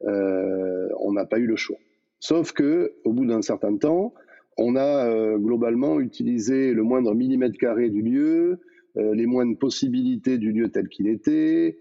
Euh, 0.08 0.88
on 1.00 1.14
n'a 1.14 1.26
pas 1.26 1.38
eu 1.40 1.46
le 1.46 1.56
choix. 1.56 1.78
Sauf 2.20 2.52
que, 2.52 2.94
au 3.04 3.14
bout 3.14 3.26
d'un 3.26 3.42
certain 3.42 3.78
temps, 3.78 4.14
on 4.58 4.76
a 4.76 5.38
globalement 5.38 6.02
utilisé 6.02 6.74
le 6.74 6.84
moindre 6.84 7.16
millimètre 7.16 7.58
carré 7.58 7.90
du 7.90 8.02
lieu, 8.02 8.60
les 8.96 9.26
moindres 9.26 9.58
possibilités 9.58 10.38
du 10.38 10.52
lieu 10.52 10.70
tel 10.70 10.90
qu'il 10.90 11.08
était, 11.08 11.78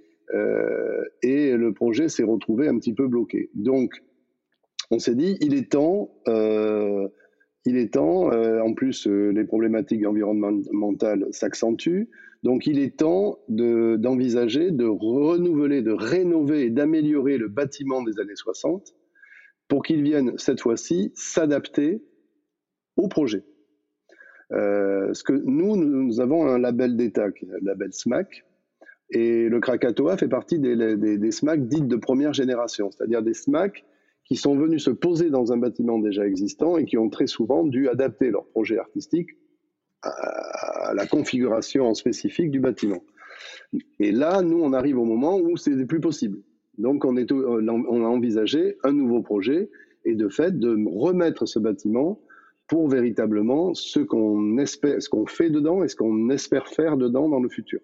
et 1.23 1.57
le 1.57 1.73
projet 1.73 2.09
s'est 2.09 2.23
retrouvé 2.23 2.69
un 2.69 2.79
petit 2.79 2.95
peu 2.95 3.09
bloqué. 3.09 3.51
Donc, 3.55 4.01
on 4.91 4.99
s'est 4.99 5.15
dit, 5.15 5.37
il 5.41 5.55
est 5.55 5.71
temps, 5.71 6.11
euh, 6.29 7.09
il 7.65 7.77
est 7.77 7.95
temps, 7.95 8.33
euh, 8.33 8.61
en 8.61 8.73
plus 8.75 9.07
euh, 9.07 9.31
les 9.31 9.45
problématiques 9.45 10.07
environnementales 10.07 11.27
s'accentuent, 11.33 12.09
donc 12.43 12.67
il 12.67 12.79
est 12.79 12.97
temps 12.97 13.41
d'envisager 13.49 14.71
de, 14.71 14.85
renouveler, 14.85 15.83
de 15.83 15.91
rénover 15.91 16.67
et 16.67 16.71
d'améliorer 16.71 17.37
le 17.37 17.49
bâtiment 17.49 18.03
des 18.03 18.21
années 18.21 18.37
60 18.37 18.95
pour 19.67 19.83
qu'il 19.83 20.03
vienne 20.03 20.33
cette 20.39 20.61
fois-ci 20.61 21.13
s'adapter 21.15 22.03
au 22.97 23.09
projet. 23.09 23.45
ce 24.51 25.23
que 25.25 25.33
nous, 25.33 25.77
nous 25.77 26.21
avons 26.21 26.47
un 26.47 26.59
label 26.59 26.97
d'État, 26.97 27.27
le 27.27 27.59
label 27.61 27.93
SMAC, 27.93 28.45
et 29.11 29.49
le 29.49 29.59
Krakatoa 29.59 30.17
fait 30.17 30.29
partie 30.29 30.59
des, 30.61 30.97
des 30.97 31.31
SMAC 31.33 31.67
dites 31.67 31.89
de 31.89 31.97
première 31.97 32.33
génération, 32.33 32.91
c'est-à-dire 32.93 33.23
des 33.23 33.35
SMAC 33.35 33.85
qui 34.29 34.37
sont 34.37 34.57
venus 34.57 34.85
se 34.85 34.91
poser 34.91 35.31
dans 35.31 35.53
un 35.53 35.57
bâtiment 35.57 35.99
déjà 35.99 36.27
existant 36.27 36.77
et 36.77 36.85
qui 36.85 36.99
ont 36.99 37.09
très 37.09 37.27
souvent 37.27 37.65
dû 37.65 37.89
adapter 37.89 38.31
leur 38.31 38.47
projet 38.47 38.79
artistique 38.79 39.31
à 40.03 40.93
la 40.95 41.07
configuration 41.07 41.93
spécifique 41.95 42.51
du 42.51 42.61
bâtiment. 42.61 43.03
Et 43.99 44.13
là, 44.13 44.43
nous, 44.43 44.61
on 44.63 44.73
arrive 44.73 44.99
au 44.99 45.05
moment 45.05 45.39
où 45.39 45.57
c'est 45.57 45.85
plus 45.87 46.01
possible. 46.01 46.39
Donc, 46.77 47.05
on, 47.05 47.17
est, 47.17 47.33
on 47.33 48.05
a 48.05 48.09
envisagé 48.09 48.77
un 48.85 48.93
nouveau 48.93 49.23
projet 49.23 49.71
et 50.05 50.15
de 50.15 50.29
fait 50.29 50.57
de 50.59 50.77
remettre 50.87 51.47
ce 51.47 51.59
bâtiment 51.59 52.21
pour 52.69 52.89
véritablement 52.89 53.75
ce 53.75 54.01
qu'on 54.01 54.59
espère, 54.59 54.99
fait 55.27 55.51
dedans 55.51 55.83
et 55.83 55.89
ce 55.89 55.97
qu'on 55.97 56.29
espère 56.29 56.69
faire 56.69 56.97
dedans 56.97 57.29
dans 57.29 57.41
le 57.41 57.49
futur. 57.49 57.81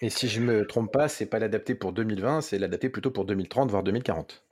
Et 0.00 0.08
si 0.08 0.28
je 0.28 0.40
me 0.40 0.66
trompe 0.66 0.92
pas, 0.92 1.08
c'est 1.08 1.26
pas 1.26 1.38
l'adapter 1.38 1.74
pour 1.74 1.92
2020, 1.92 2.40
c'est 2.40 2.58
l'adapter 2.58 2.88
plutôt 2.88 3.10
pour 3.10 3.26
2030 3.26 3.70
voire 3.70 3.82
2040. 3.82 4.47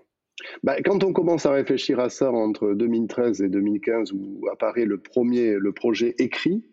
Bah, 0.63 0.77
quand 0.85 1.03
on 1.05 1.13
commence 1.13 1.47
à 1.47 1.53
réfléchir 1.53 1.99
à 2.01 2.09
ça 2.09 2.31
entre 2.31 2.73
2013 2.75 3.43
et 3.43 3.49
2015, 3.49 4.13
où 4.13 4.47
apparaît 4.53 4.85
le 4.85 4.99
premier, 4.99 5.55
le 5.55 5.73
projet 5.73 6.15
écrit, 6.19 6.65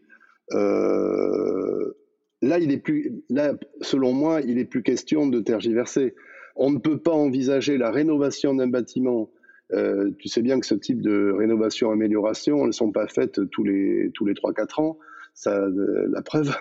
euh, 0.52 1.94
là, 2.42 2.60
il 2.60 2.72
est 2.72 2.78
plus, 2.78 3.24
là, 3.30 3.54
selon 3.82 4.14
moi, 4.14 4.42
il 4.42 4.56
n'est 4.56 4.66
plus 4.66 4.84
question 4.84 5.28
de 5.28 5.40
tergiverser. 5.40 6.16
On 6.56 6.72
ne 6.72 6.78
peut 6.78 6.98
pas 6.98 7.14
envisager 7.14 7.78
la 7.78 7.92
rénovation 7.92 8.54
d'un 8.54 8.68
bâtiment. 8.68 9.32
Euh, 9.72 10.12
tu 10.20 10.28
sais 10.28 10.42
bien 10.42 10.60
que 10.60 10.66
ce 10.66 10.76
type 10.76 11.02
de 11.02 11.32
rénovation-amélioration, 11.32 12.60
elles 12.62 12.68
ne 12.68 12.72
sont 12.72 12.92
pas 12.92 13.08
faites 13.08 13.50
tous 13.50 13.64
les, 13.64 14.12
tous 14.14 14.26
les 14.26 14.34
3-4 14.34 14.82
ans. 14.82 15.00
Ça, 15.34 15.68
la 15.68 16.22
preuve, 16.22 16.54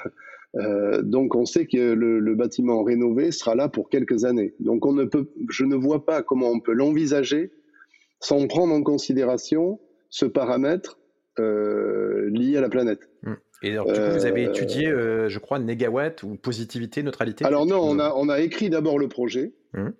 euh, 0.56 1.02
donc 1.02 1.34
on 1.34 1.46
sait 1.46 1.66
que 1.66 1.92
le, 1.92 2.34
bâtiment 2.34 2.82
rénové 2.82 3.30
sera 3.30 3.54
là 3.54 3.68
pour 3.68 3.88
quelques 3.88 4.24
années. 4.24 4.54
Donc 4.60 4.84
on 4.86 4.92
ne 4.92 5.04
peut, 5.04 5.30
je 5.48 5.64
ne 5.64 5.76
vois 5.76 6.04
pas 6.04 6.22
comment 6.22 6.48
on 6.48 6.60
peut 6.60 6.72
l'envisager 6.72 7.52
sans 8.20 8.46
prendre 8.46 8.74
en 8.74 8.82
considération 8.82 9.80
ce 10.10 10.26
paramètre 10.26 10.98
euh, 11.38 12.28
lié 12.30 12.56
à 12.56 12.60
la 12.60 12.68
planète. 12.68 13.08
Hum. 13.26 13.36
Et 13.64 13.72
alors, 13.72 13.86
du 13.86 13.92
coup, 13.92 14.10
vous 14.12 14.26
avez 14.26 14.46
euh, 14.46 14.50
étudié, 14.50 14.86
je 14.90 15.38
crois, 15.38 15.60
négawatt 15.60 16.22
ou 16.24 16.34
positivité, 16.34 17.02
neutralité? 17.04 17.44
Alors 17.44 17.64
non, 17.64 17.80
on 17.80 18.00
a, 18.00 18.12
on 18.16 18.28
a 18.28 18.40
écrit 18.40 18.70
d'abord 18.70 18.98
le 18.98 19.08
projet. 19.08 19.52
Hum. 19.74 19.92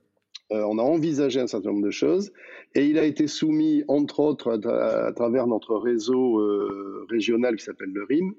on 0.50 0.78
a 0.78 0.82
envisagé 0.82 1.40
un 1.40 1.46
certain 1.46 1.70
nombre 1.70 1.86
de 1.86 1.90
choses 1.90 2.32
et 2.74 2.84
il 2.84 2.98
a 2.98 3.04
été 3.04 3.26
soumis, 3.26 3.84
entre 3.88 4.20
autres, 4.20 4.60
à, 4.66 5.12
travers 5.12 5.46
notre 5.46 5.76
réseau 5.76 6.42
régional 7.08 7.56
qui 7.56 7.64
s'appelle 7.64 7.90
le 7.92 8.04
RIM, 8.04 8.34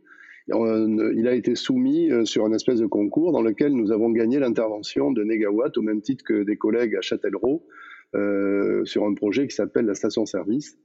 il 0.48 1.28
a 1.28 1.34
été 1.34 1.56
soumis 1.56 2.12
euh, 2.12 2.26
sur 2.26 2.46
un 2.46 2.54
espèce 2.54 2.80
de 2.80 2.86
concours 2.86 3.32
dans 3.32 3.42
lequel 3.42 3.74
nous 3.74 3.92
avons 3.92 4.10
gagné 4.10 4.40
l'intervention 4.40 5.12
de 5.12 5.24
Negawatt 5.24 5.78
au 5.78 5.82
même 5.82 6.02
titre 6.02 6.24
que 6.24 6.44
des 6.44 6.58
collègues 6.58 6.96
à 6.96 7.02
Châtellerault 7.02 7.66
euh, 8.16 8.84
sur 8.86 9.06
un 9.06 9.14
projet 9.14 9.48
qui 9.48 9.56
s'appelle 9.56 9.86
la 9.86 9.96
station-service. 9.96 10.78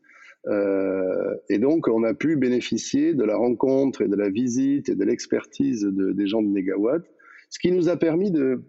Euh, 0.46 1.34
et 1.48 1.58
donc, 1.58 1.88
on 1.88 2.04
a 2.04 2.14
pu 2.14 2.36
bénéficier 2.36 3.14
de 3.14 3.24
la 3.24 3.36
rencontre 3.36 4.02
et 4.02 4.08
de 4.08 4.14
la 4.14 4.30
visite 4.30 4.88
et 4.88 4.94
de 4.94 5.04
l'expertise 5.04 5.82
de, 5.82 6.12
des 6.12 6.26
gens 6.28 6.42
de 6.42 6.48
Negawatt, 6.48 7.02
ce 7.50 7.58
qui 7.58 7.72
nous 7.72 7.88
a 7.88 7.96
permis 7.96 8.30
de, 8.30 8.60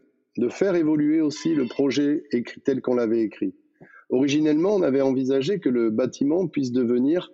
faire 0.50 0.76
évoluer 0.76 1.22
aussi 1.22 1.54
le 1.54 1.66
projet 1.66 2.24
écrit, 2.32 2.62
tel 2.62 2.82
qu'on 2.82 2.96
l'avait 2.96 3.22
écrit. 3.22 3.54
Originellement, 4.10 4.76
on 4.76 4.82
avait 4.82 5.02
envisagé 5.02 5.60
que 5.60 5.70
le 5.70 5.90
bâtiment 5.90 6.48
puisse 6.48 6.72
devenir, 6.72 7.32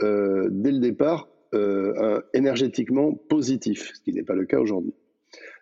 dès 0.00 0.72
le 0.72 0.78
départ, 0.78 1.29
euh, 1.52 2.20
énergétiquement 2.32 3.12
positif, 3.12 3.90
ce 3.94 4.00
qui 4.02 4.12
n'est 4.12 4.22
pas 4.22 4.36
le 4.36 4.44
cas 4.46 4.60
aujourd'hui. 4.60 4.94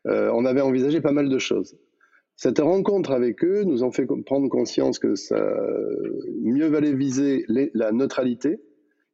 Euh, 0.07 0.31
on 0.35 0.45
avait 0.45 0.61
envisagé 0.61 1.01
pas 1.01 1.13
mal 1.13 1.31
de 1.31 1.39
choses. 1.39 1.79
Cette 2.37 2.59
rencontre 2.59 3.11
avec 3.11 3.43
eux 3.43 3.65
nous 3.65 3.83
en 3.83 3.91
fait 3.91 4.07
prendre 4.27 4.51
conscience 4.51 4.99
que 4.99 5.15
mieux 6.43 6.67
valait 6.67 6.93
viser 6.93 7.47
la 7.49 7.91
neutralité. 7.93 8.61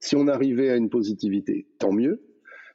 Si 0.01 0.17
on 0.17 0.27
arrivait 0.27 0.69
à 0.69 0.77
une 0.77 0.91
positivité, 0.91 1.69
tant 1.79 1.93
mieux. 1.93 2.21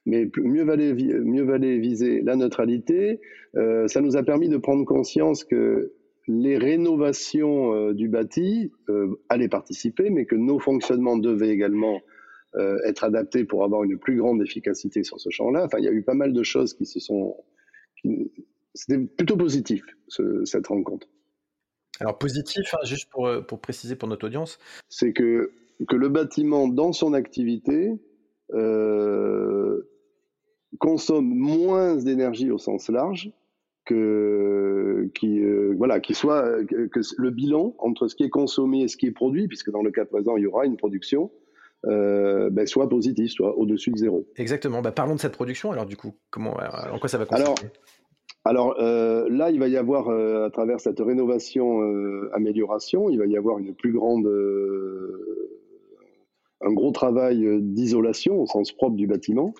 Mais 0.06 0.32
mieux 0.38 0.64
valait, 0.64 0.94
mieux 0.94 1.44
valait 1.44 1.78
viser 1.78 2.22
la 2.22 2.38
neutralité. 2.38 3.20
Euh, 3.58 3.88
ça 3.90 4.00
nous 4.00 4.16
a 4.16 4.24
permis 4.24 4.48
de 4.48 4.58
prendre 4.58 4.86
conscience 4.86 5.44
que 5.44 5.92
les 6.30 6.58
rénovations 6.58 7.92
du 7.92 8.08
bâti 8.08 8.72
allaient 9.28 9.50
participer, 9.50 10.10
mais 10.10 10.26
que 10.26 10.36
nos 10.36 10.60
fonctionnements 10.60 11.18
devaient 11.18 11.50
également 11.50 12.00
être 12.86 13.04
adapté 13.04 13.44
pour 13.44 13.64
avoir 13.64 13.84
une 13.84 13.98
plus 13.98 14.18
grande 14.18 14.42
efficacité 14.42 15.04
sur 15.04 15.20
ce 15.20 15.30
champ-là. 15.30 15.66
Enfin, 15.66 15.78
il 15.78 15.86
y 15.86 15.88
a 15.88 15.92
eu 15.92 16.04
pas 16.04 16.16
mal 16.16 16.34
de 16.34 16.44
choses 16.44 16.74
qui 16.74 16.86
se 16.86 17.00
sont. 17.00 17.38
C'était 18.74 19.00
plutôt 19.00 19.38
positif, 19.38 19.84
cette 20.46 20.68
rencontre. 20.68 21.08
Alors, 22.00 22.18
positif, 22.18 22.74
hein, 22.74 22.86
juste 22.86 23.10
pour, 23.10 23.28
euh, 23.28 23.42
pour, 23.42 23.60
préciser 23.60 23.96
pour 23.96 24.08
notre 24.08 24.26
audience 24.26 24.58
C'est 24.88 25.12
que, 25.12 25.52
que 25.88 25.96
le 25.96 26.10
bâtiment, 26.10 26.68
dans 26.68 26.94
son 26.94 27.14
activité, 27.14 28.00
euh, 28.54 29.90
consomme 30.80 31.28
moins 31.28 31.98
d'énergie 31.98 32.52
au 32.52 32.58
sens 32.58 32.90
large 32.90 33.32
que, 33.86 35.10
qui, 35.16 35.42
voilà, 35.76 36.00
qui 36.00 36.14
soit 36.14 36.64
que 36.66 37.00
le 37.18 37.32
bilan 37.32 37.76
entre 37.80 38.08
ce 38.08 38.16
qui 38.16 38.24
est 38.24 38.30
consommé 38.30 38.84
et 38.84 38.88
ce 38.88 38.98
qui 38.98 39.08
est 39.08 39.12
produit, 39.12 39.48
puisque 39.48 39.72
dans 39.72 39.82
le 39.82 39.92
cas 39.92 40.06
présent, 40.06 40.38
il 40.38 40.44
y 40.44 40.48
aura 40.48 40.66
une 40.66 40.78
production, 40.78 41.32
euh, 41.86 42.50
ben, 42.50 42.68
soit 42.68 42.90
positif, 42.90 43.32
soit 43.32 43.58
au-dessus 43.58 43.92
de 43.92 43.98
zéro. 43.98 44.28
Exactement. 44.36 44.82
Bah, 44.82 44.92
parlons 44.92 45.16
de 45.16 45.20
cette 45.20 45.34
production. 45.34 45.72
Alors, 45.72 45.86
du 45.86 45.96
coup, 45.96 46.16
comment, 46.30 46.60
euh, 46.60 46.92
en 46.92 47.00
quoi 47.00 47.08
ça 47.08 47.18
va 47.18 47.26
consister? 47.26 47.52
Alors, 48.46 48.76
alors 48.76 48.82
euh, 48.82 49.30
là, 49.30 49.50
il 49.52 49.60
va 49.60 49.68
y 49.68 49.78
avoir, 49.78 50.10
à 50.10 50.50
travers 50.50 50.80
cette 50.80 51.00
rénovation, 51.00 51.82
amélioration, 52.34 53.10
il 53.10 53.20
va 53.20 53.26
y 53.28 53.38
avoir 53.38 53.60
une 53.60 53.74
plus 53.76 53.94
grande, 53.94 54.28
un 56.62 56.74
gros 56.74 56.92
travail 56.92 57.48
d'isolation 57.62 58.42
au 58.42 58.46
sens 58.46 58.72
propre 58.72 58.96
du 58.96 59.08
bâtiment. 59.08 59.54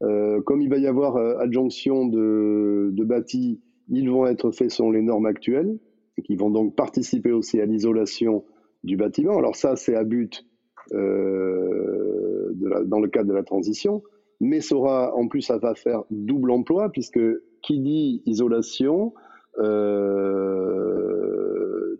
comme 0.00 0.60
il 0.60 0.68
va 0.68 0.78
y 0.78 0.86
avoir 0.86 1.16
adjonction 1.16 2.06
de, 2.06 2.90
de 2.92 3.04
bâtis, 3.04 3.60
ils 3.88 4.10
vont 4.10 4.26
être 4.26 4.50
faits 4.50 4.70
selon 4.70 4.90
les 4.90 5.02
normes 5.02 5.26
actuelles, 5.26 5.78
et 6.18 6.22
qui 6.22 6.36
vont 6.36 6.50
donc 6.50 6.74
participer 6.76 7.32
aussi 7.32 7.60
à 7.60 7.66
l'isolation 7.66 8.44
du 8.84 8.96
bâtiment. 8.96 9.38
Alors 9.38 9.56
ça, 9.56 9.76
c'est 9.76 9.94
à 9.94 10.04
but 10.04 10.44
euh, 10.92 12.52
dans 12.84 13.00
le 13.00 13.08
cadre 13.08 13.28
de 13.28 13.34
la 13.34 13.42
transition, 13.42 14.02
mais 14.40 14.60
ça 14.60 14.76
aura, 14.76 15.14
en 15.16 15.28
plus, 15.28 15.42
ça 15.42 15.58
va 15.58 15.74
faire 15.74 16.02
double 16.10 16.50
emploi, 16.50 16.90
puisque 16.90 17.20
qui 17.62 17.80
dit 17.80 18.22
isolation 18.26 19.14
euh, 19.58 20.40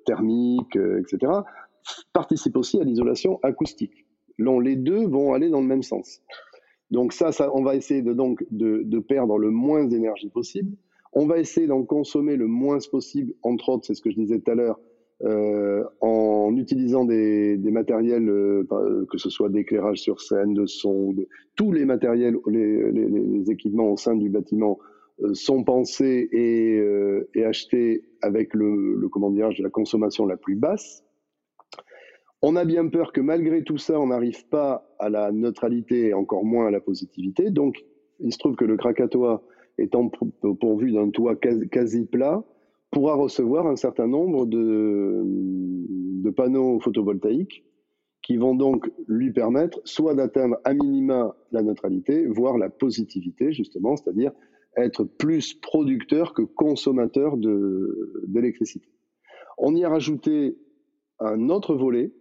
thermique, 0.04 0.76
euh, 0.76 1.00
etc., 1.00 1.32
participe 2.12 2.56
aussi 2.56 2.80
à 2.80 2.84
l'isolation 2.84 3.38
acoustique. 3.42 4.06
Donc, 4.38 4.64
les 4.64 4.76
deux 4.76 5.06
vont 5.06 5.32
aller 5.32 5.48
dans 5.48 5.60
le 5.60 5.66
même 5.66 5.82
sens. 5.82 6.20
Donc 6.90 7.12
ça, 7.12 7.30
on 7.54 7.62
va 7.62 7.76
essayer 7.76 8.02
de, 8.02 8.12
donc, 8.12 8.44
de 8.50 8.98
perdre 8.98 9.38
le 9.38 9.50
moins 9.50 9.84
d'énergie 9.84 10.28
possible. 10.28 10.76
On 11.14 11.26
va 11.26 11.38
essayer 11.38 11.66
d'en 11.66 11.84
consommer 11.84 12.36
le 12.36 12.46
moins 12.46 12.78
possible, 12.90 13.32
entre 13.42 13.68
autres, 13.70 13.86
c'est 13.86 13.94
ce 13.94 14.02
que 14.02 14.10
je 14.10 14.16
disais 14.16 14.40
tout 14.40 14.50
à 14.50 14.54
l'heure, 14.54 14.80
euh, 15.22 15.84
en 16.00 16.56
utilisant 16.56 17.04
des, 17.04 17.56
matériels, 17.70 18.28
euh, 18.28 18.66
euh, 18.72 19.06
que 19.06 19.16
ce 19.16 19.30
soit 19.30 19.48
d'éclairage 19.48 19.98
sur 19.98 20.20
scène, 20.20 20.54
de 20.54 20.66
son, 20.66 21.14
tous 21.56 21.72
les 21.72 21.84
matériels, 21.84 22.36
les, 22.48 23.50
équipements 23.50 23.92
au 23.92 23.96
sein 23.96 24.16
du 24.16 24.28
bâtiment 24.28 24.78
sont 25.32 25.62
pensés 25.62 26.28
et, 26.32 27.44
achetés 27.44 28.02
avec 28.20 28.52
le, 28.54 29.08
comment 29.08 29.30
de 29.30 29.62
la 29.62 29.70
consommation 29.70 30.26
la 30.26 30.36
plus 30.36 30.56
basse. 30.56 31.04
On 32.42 32.56
a 32.56 32.64
bien 32.64 32.88
peur 32.88 33.12
que 33.12 33.20
malgré 33.20 33.62
tout 33.62 33.78
ça, 33.78 33.98
on 33.98 34.08
n'arrive 34.08 34.46
pas 34.48 34.92
à 34.98 35.08
la 35.08 35.30
neutralité 35.30 36.08
et 36.08 36.14
encore 36.14 36.44
moins 36.44 36.66
à 36.66 36.70
la 36.70 36.80
positivité. 36.80 37.50
Donc, 37.50 37.76
il 38.18 38.32
se 38.32 38.38
trouve 38.38 38.56
que 38.56 38.64
le 38.64 38.76
Krakatoa, 38.76 39.42
étant 39.78 40.10
pourvu 40.60 40.92
d'un 40.92 41.10
toit 41.10 41.36
quasi 41.36 42.04
plat, 42.04 42.44
pourra 42.94 43.16
recevoir 43.16 43.66
un 43.66 43.74
certain 43.74 44.06
nombre 44.06 44.46
de, 44.46 46.30
panneaux 46.36 46.80
photovoltaïques 46.80 47.64
qui 48.22 48.36
vont 48.36 48.54
donc 48.54 48.90
lui 49.06 49.32
permettre 49.32 49.80
soit 49.84 50.14
d'atteindre 50.14 50.56
à 50.64 50.72
minima 50.72 51.36
la 51.52 51.62
neutralité, 51.62 52.26
voire 52.26 52.56
la 52.56 52.70
positivité, 52.70 53.52
justement, 53.52 53.96
c'est-à-dire 53.96 54.32
être 54.76 55.04
plus 55.04 55.54
producteur 55.54 56.32
que 56.32 56.42
consommateur 56.42 57.36
d'électricité. 57.36 58.88
On 59.58 59.74
y 59.74 59.84
a 59.84 59.88
rajouté 59.88 60.56
un 61.20 61.50
autre 61.50 61.74
volet, 61.74 62.12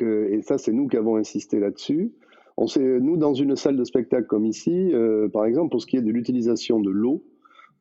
et 0.00 0.42
ça 0.42 0.56
c'est 0.56 0.72
nous 0.72 0.88
qui 0.88 0.96
avons 0.96 1.16
insisté 1.16 1.58
là-dessus. 1.60 2.14
On 2.56 2.66
nous, 2.78 3.16
dans 3.16 3.34
une 3.34 3.56
salle 3.56 3.76
de 3.76 3.84
spectacle 3.84 4.26
comme 4.28 4.46
ici, 4.46 4.92
euh, 4.94 5.28
par 5.28 5.44
exemple, 5.44 5.70
pour 5.70 5.82
ce 5.82 5.86
qui 5.86 5.96
est 5.96 6.02
de 6.02 6.10
l'utilisation 6.10 6.80
de 6.80 6.90
l'eau, 6.90 7.24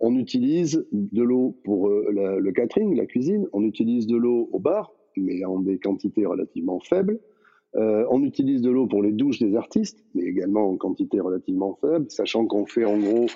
on 0.05 0.17
utilise 0.17 0.85
de 0.91 1.23
l'eau 1.23 1.57
pour 1.63 1.87
euh, 1.87 2.37
le 2.37 2.51
catering, 2.51 2.93
la 2.93 3.05
cuisine, 3.05 3.47
on 3.53 3.63
utilise 3.63 4.05
de 4.05 4.17
l'eau 4.17 4.49
au 4.51 4.59
bar, 4.59 4.91
mais 5.15 5.45
en 5.45 5.59
des 5.59 5.79
quantités 5.79 6.25
relativement 6.25 6.81
faibles. 6.81 7.21
Euh, 7.77 8.05
on 8.11 8.21
utilise 8.21 8.61
de 8.61 8.69
l'eau 8.69 8.85
pour 8.85 9.01
les 9.01 9.13
douches 9.13 9.39
des 9.39 9.55
artistes, 9.55 10.03
mais 10.13 10.23
également 10.23 10.69
en 10.69 10.75
quantité 10.75 11.21
relativement 11.21 11.79
faible, 11.79 12.11
sachant 12.11 12.45
qu'on 12.45 12.65
fait 12.65 12.83
en 12.83 12.99
gros 12.99 13.27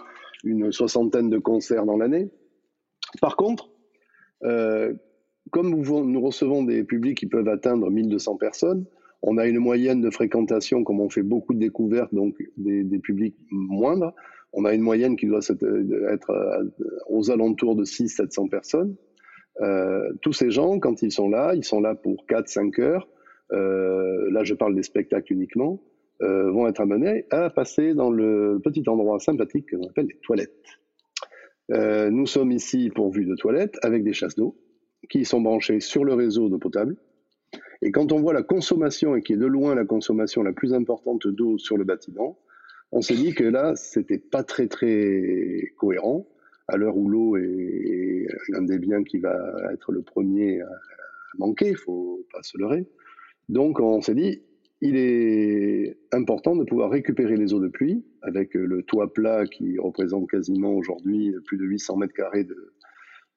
une 0.43 0.73
soixantaine 0.73 1.29
de 1.29 1.37
concerts 1.37 1.85
dans 1.85 1.95
l'année. 1.95 2.29
Par 3.21 3.37
contre, 3.37 3.69
euh, 4.43 4.93
comme 5.51 5.69
nous, 5.69 6.21
recevons 6.21 6.63
des 6.63 6.83
publics 6.83 7.17
qui 7.17 7.27
peuvent 7.27 7.47
atteindre 7.47 7.89
1200 7.89 8.35
personnes, 8.35 8.85
on 9.21 9.37
a 9.37 9.47
une 9.47 9.59
moyenne 9.59 10.01
de 10.01 10.09
fréquentation, 10.09 10.83
comme 10.83 10.99
on 10.99 11.09
fait 11.09 11.23
beaucoup 11.23 11.53
de 11.53 11.59
découvertes, 11.59 12.13
donc 12.13 12.35
des, 12.57 12.83
des 12.83 12.99
publics 12.99 13.37
moindres 13.51 14.13
on 14.57 14.65
a 14.65 14.73
une 14.73 14.81
moyenne 14.81 15.15
qui 15.15 15.27
doit 15.27 15.39
être 15.39 16.31
euh, 16.31 16.63
aux 17.09 17.29
alentours 17.29 17.75
de 17.75 17.85
600-700 17.85 18.49
personnes. 18.49 18.95
Euh, 19.61 20.11
tous 20.23 20.33
ces 20.33 20.49
gens, 20.49 20.79
quand 20.79 21.03
ils 21.03 21.11
sont 21.11 21.29
là, 21.29 21.53
ils 21.53 21.63
sont 21.63 21.79
là 21.79 21.93
pour 21.93 22.25
4-5 22.27 22.81
heures. 22.81 23.07
Euh, 23.51 24.31
là, 24.31 24.43
je 24.43 24.55
parle 24.55 24.73
des 24.73 24.81
spectacles 24.81 25.31
uniquement. 25.31 25.79
vont 26.19 26.67
être 26.67 26.81
amenés 26.81 27.25
à 27.29 27.51
passer 27.51 27.93
dans 27.93 28.09
le 28.09 28.59
petit 28.63 28.83
endroit 28.87 29.19
sympathique 29.19 29.67
que 29.67 29.75
l'on 29.75 29.87
appelle 29.89 30.07
les 30.07 30.19
toilettes. 30.23 30.69
nous 31.69 32.25
sommes 32.25 32.51
ici 32.51 32.89
pourvus 32.89 33.25
de 33.25 33.35
toilettes 33.35 33.77
avec 33.83 34.03
des 34.03 34.13
chasses 34.13 34.35
d'eau 34.35 34.55
qui 35.11 35.23
sont 35.23 35.41
branchées 35.41 35.79
sur 35.79 36.03
le 36.03 36.15
réseau 36.15 36.49
d'eau 36.49 36.57
potable. 36.57 36.95
Et 37.83 37.91
quand 37.91 38.11
on 38.11 38.19
voit 38.19 38.33
la 38.33 38.41
consommation, 38.41 39.15
et 39.15 39.21
qui 39.21 39.33
est 39.33 39.43
de 39.45 39.45
loin 39.45 39.75
la 39.75 39.85
consommation 39.85 40.41
la 40.41 40.53
plus 40.53 40.73
importante 40.73 41.27
d'eau 41.27 41.59
sur 41.59 41.77
le 41.77 41.83
bâtiment, 41.83 42.39
on 42.91 43.01
s'est 43.01 43.15
dit 43.15 43.33
que 43.33 43.43
là, 43.43 43.75
c'était 43.75 44.17
pas 44.17 44.43
très 44.43 44.67
très 44.67 45.73
cohérent 45.77 46.27
à 46.67 46.77
l'heure 46.77 46.97
où 46.97 47.07
l'eau 47.07 47.37
est 47.37 48.27
l'un 48.49 48.61
des 48.61 48.77
biens 48.77 49.03
qui 49.03 49.19
va 49.19 49.37
être 49.71 49.91
le 49.91 50.01
premier 50.01 50.61
à 50.61 50.69
manquer, 51.37 51.69
il 51.69 51.77
faut 51.77 52.25
pas 52.31 52.43
se 52.43 52.57
leurrer. 52.57 52.85
Donc 53.49 53.79
on 53.79 54.01
s'est 54.01 54.15
dit, 54.15 54.41
il 54.81 54.95
est 54.97 55.97
important 56.11 56.55
de 56.55 56.63
pouvoir 56.63 56.91
récupérer 56.91 57.35
les 57.37 57.53
eaux 57.53 57.59
de 57.59 57.67
pluie 57.67 58.05
avec 58.21 58.53
le 58.53 58.83
toit 58.83 59.11
plat 59.11 59.45
qui 59.47 59.79
représente 59.79 60.29
quasiment 60.29 60.73
aujourd'hui 60.73 61.33
plus 61.45 61.57
de 61.57 61.65
800 61.65 61.97
mètres 61.97 62.13
carrés 62.13 62.45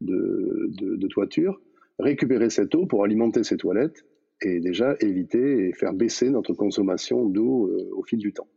de, 0.00 1.06
toiture, 1.08 1.60
récupérer 1.98 2.50
cette 2.50 2.74
eau 2.74 2.86
pour 2.86 3.04
alimenter 3.04 3.44
ses 3.44 3.56
toilettes 3.56 4.04
et 4.42 4.60
déjà 4.60 4.96
éviter 5.00 5.68
et 5.68 5.72
faire 5.72 5.92
baisser 5.92 6.30
notre 6.30 6.54
consommation 6.54 7.26
d'eau 7.26 7.66
euh, 7.66 7.90
au 7.94 8.02
fil 8.02 8.18
du 8.18 8.32
temps. 8.32 8.48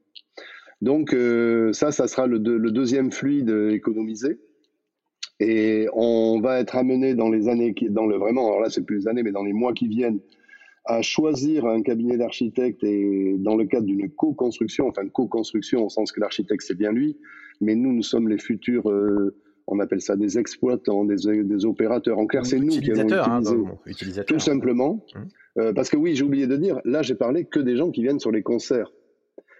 Donc 0.83 1.13
euh, 1.13 1.71
ça, 1.71 1.93
ça 1.93 2.09
sera 2.09 2.27
le, 2.27 2.39
deuxième 2.39 3.09
fluide 3.09 3.49
économisé. 3.71 4.41
Et 5.39 5.87
on 5.93 6.41
va 6.41 6.59
être 6.59 6.75
amené 6.75 7.15
dans 7.15 7.29
les 7.29 7.47
années, 7.47 7.73
qui, 7.73 7.89
dans 7.89 8.05
le 8.05 8.17
vraiment, 8.17 8.47
alors 8.47 8.59
là 8.59 8.69
c'est 8.69 8.85
plus 8.85 8.97
les 8.97 9.07
années, 9.07 9.23
mais 9.23 9.31
dans 9.31 9.43
les 9.43 9.53
mois 9.53 9.71
qui 9.71 9.87
viennent, 9.87 10.19
à 10.83 11.01
choisir 11.01 11.65
un 11.65 11.81
cabinet 11.81 12.17
d'architectes 12.17 12.83
et 12.83 13.37
dans 13.39 13.55
le 13.55 13.65
cadre 13.65 13.85
d'une 13.85 14.09
co-construction, 14.11 14.89
enfin 14.89 15.07
co-construction 15.07 15.85
au 15.85 15.89
sens 15.89 16.11
que 16.11 16.19
l'architecte 16.19 16.63
c'est 16.67 16.77
bien 16.77 16.91
lui, 16.91 17.17
mais 17.61 17.75
nous, 17.75 17.93
nous 17.93 18.03
sommes 18.03 18.27
les 18.27 18.37
futurs, 18.37 18.89
euh, 18.89 19.33
on 19.67 19.79
appelle 19.79 20.01
ça 20.01 20.17
des 20.17 20.37
exploitants, 20.37 21.05
des, 21.05 21.65
opérateurs. 21.65 22.19
En 22.19 22.27
clair, 22.27 22.45
c'est 22.45 22.59
nous 22.59 22.67
qui 22.67 22.91
allons 22.91 23.13
hein, 23.13 23.77
utiliser, 23.85 24.25
tout 24.25 24.39
simplement. 24.39 25.05
Hum. 25.15 25.27
Euh, 25.59 25.71
parce 25.71 25.89
que 25.89 25.95
oui, 25.95 26.15
j'ai 26.15 26.25
oublié 26.25 26.45
de 26.45 26.57
dire, 26.57 26.81
là 26.83 27.03
j'ai 27.03 27.15
parlé 27.15 27.45
que 27.45 27.61
des 27.61 27.77
gens 27.77 27.89
qui 27.89 28.01
viennent 28.01 28.19
sur 28.19 28.31
les 28.31 28.43
concerts. 28.43 28.91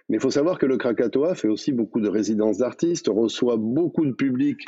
Mais 0.08 0.16
il 0.16 0.20
faut 0.20 0.30
savoir 0.30 0.58
que 0.58 0.66
le 0.66 0.76
Krakatoa 0.76 1.34
fait 1.34 1.48
aussi 1.48 1.72
beaucoup 1.72 2.00
de 2.00 2.08
résidences 2.08 2.58
d'artistes, 2.58 3.08
reçoit 3.08 3.56
beaucoup 3.56 4.04
de 4.04 4.12
public 4.12 4.64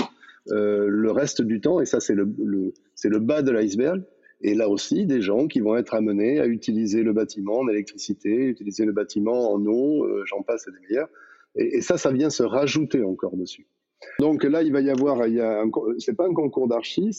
euh, 0.51 0.87
le 0.89 1.11
reste 1.11 1.43
du 1.43 1.61
temps, 1.61 1.81
et 1.81 1.87
ça 1.87 2.01
c'est 2.01 2.15
le, 2.15 3.19
bas 3.19 3.43
de 3.43 3.51
l'iceberg. 3.51 4.03
Et 4.43 4.55
là 4.55 4.69
aussi, 4.69 5.07
des 5.07 5.23
gens 5.23 5.47
qui 5.47 5.61
vont 5.61 5.77
être 5.77 5.95
amenés 5.95 6.41
à 6.41 6.47
utiliser 6.47 7.03
le 7.03 7.13
bâtiment 7.13 7.61
en 7.61 7.69
électricité, 7.69 8.47
utiliser 8.47 8.85
le 8.85 8.93
bâtiment 8.93 9.53
en 9.53 9.65
eau, 9.65 10.05
euh, 10.05 10.23
j'en 10.27 10.43
passe 10.43 10.67
et 10.69 10.73
des 10.73 10.87
meilleurs. 10.89 11.09
Et, 11.57 11.81
ça, 11.81 11.97
ça 11.97 12.13
vient 12.13 12.31
se 12.31 12.43
rajouter 12.43 13.03
encore 13.03 13.37
dessus. 13.37 13.67
Donc 14.21 14.45
là, 14.45 14.63
il 14.63 14.73
va 14.73 14.83
y 14.83 14.91
avoir, 14.91 15.23
c'est 15.99 16.15
pas 16.15 16.27
un 16.27 16.35
concours 16.35 16.69
d'archi, 16.69 17.11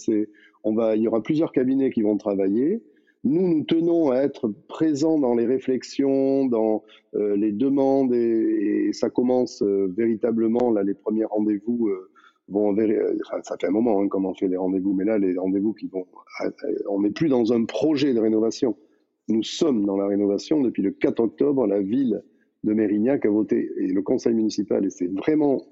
on 0.63 0.75
va, 0.75 0.95
il 0.95 1.01
y 1.01 1.07
aura 1.07 1.23
plusieurs 1.23 1.51
cabinets 1.51 1.89
qui 1.89 2.03
vont 2.03 2.17
travailler. 2.17 2.83
Nous, 3.27 3.45
nous 3.45 3.63
tenons 3.65 4.11
à 4.11 4.19
être 4.19 4.47
présents 4.69 5.19
dans 5.19 5.35
les 5.35 5.45
réflexions, 5.45 6.45
dans 6.45 6.85
euh, 7.15 7.35
les 7.35 7.51
demandes, 7.51 8.13
et, 8.13 8.91
ça 8.93 9.09
commence 9.09 9.61
euh, 9.63 9.93
véritablement, 9.97 10.71
là, 10.71 10.81
les 10.81 10.93
premiers 10.93 11.25
rendez-vous 11.25 11.89
euh, 11.89 12.09
vont, 12.47 12.73
ça 13.43 13.57
fait 13.59 13.67
un 13.67 13.71
moment 13.71 14.01
hein, 14.01 14.07
on 14.13 14.33
fait 14.33 14.47
les 14.47 14.55
rendez-vous, 14.55 14.93
mais 14.93 15.03
là, 15.03 15.17
les 15.17 15.37
rendez-vous 15.37 15.73
qui 15.73 15.87
vont, 15.87 16.07
on 16.89 17.01
n'est 17.01 17.11
plus 17.11 17.27
dans 17.27 17.51
un 17.51 17.65
projet 17.65 18.13
de 18.13 18.21
rénovation. 18.21 18.77
Nous 19.27 19.43
sommes 19.43 19.85
dans 19.85 19.97
la 19.97 20.07
rénovation 20.07 20.61
depuis 20.61 20.81
le 20.81 20.91
4 20.91 21.19
octobre, 21.19 21.67
la 21.67 21.81
ville 21.81 22.23
de 22.63 22.73
Mérignac 22.73 23.25
a 23.25 23.29
voté, 23.29 23.69
et 23.77 23.87
le 23.87 24.01
conseil 24.03 24.35
municipal, 24.35 24.85
et 24.85 24.89
c'est 24.89 25.11
vraiment 25.13 25.67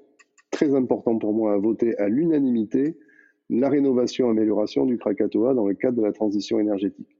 très 0.52 0.76
important 0.76 1.18
pour 1.18 1.32
moi, 1.32 1.54
a 1.54 1.58
voté 1.58 1.98
à 2.00 2.10
l'unanimité 2.10 2.98
la 3.50 3.70
rénovation, 3.70 4.30
amélioration 4.30 4.86
du 4.86 4.98
Krakatoa 4.98 5.54
dans 5.54 5.68
le 5.68 5.76
cadre 5.76 5.98
de 6.00 6.04
la 6.04 6.12
transition 6.12 6.60
énergétique 6.60 7.15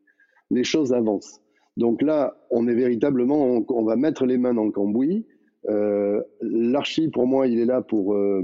les 0.52 0.64
choses 0.64 0.94
avancent. 0.94 1.42
Donc 1.78 2.02
là, 2.02 2.38
on 2.50 2.68
est 2.68 2.74
véritablement, 2.74 3.64
on, 3.68 3.84
va 3.84 3.96
mettre 3.96 4.26
les 4.26 4.38
mains 4.38 4.54
dans 4.54 4.64
le 4.64 4.72
cambouis. 4.72 5.26
Euh, 5.68 6.22
L'archi, 6.42 7.10
pour 7.10 7.28
moi, 7.28 7.48
il 7.48 7.60
est 7.60 7.66
là 7.66 7.82
pour 7.82 8.14
euh, 8.14 8.44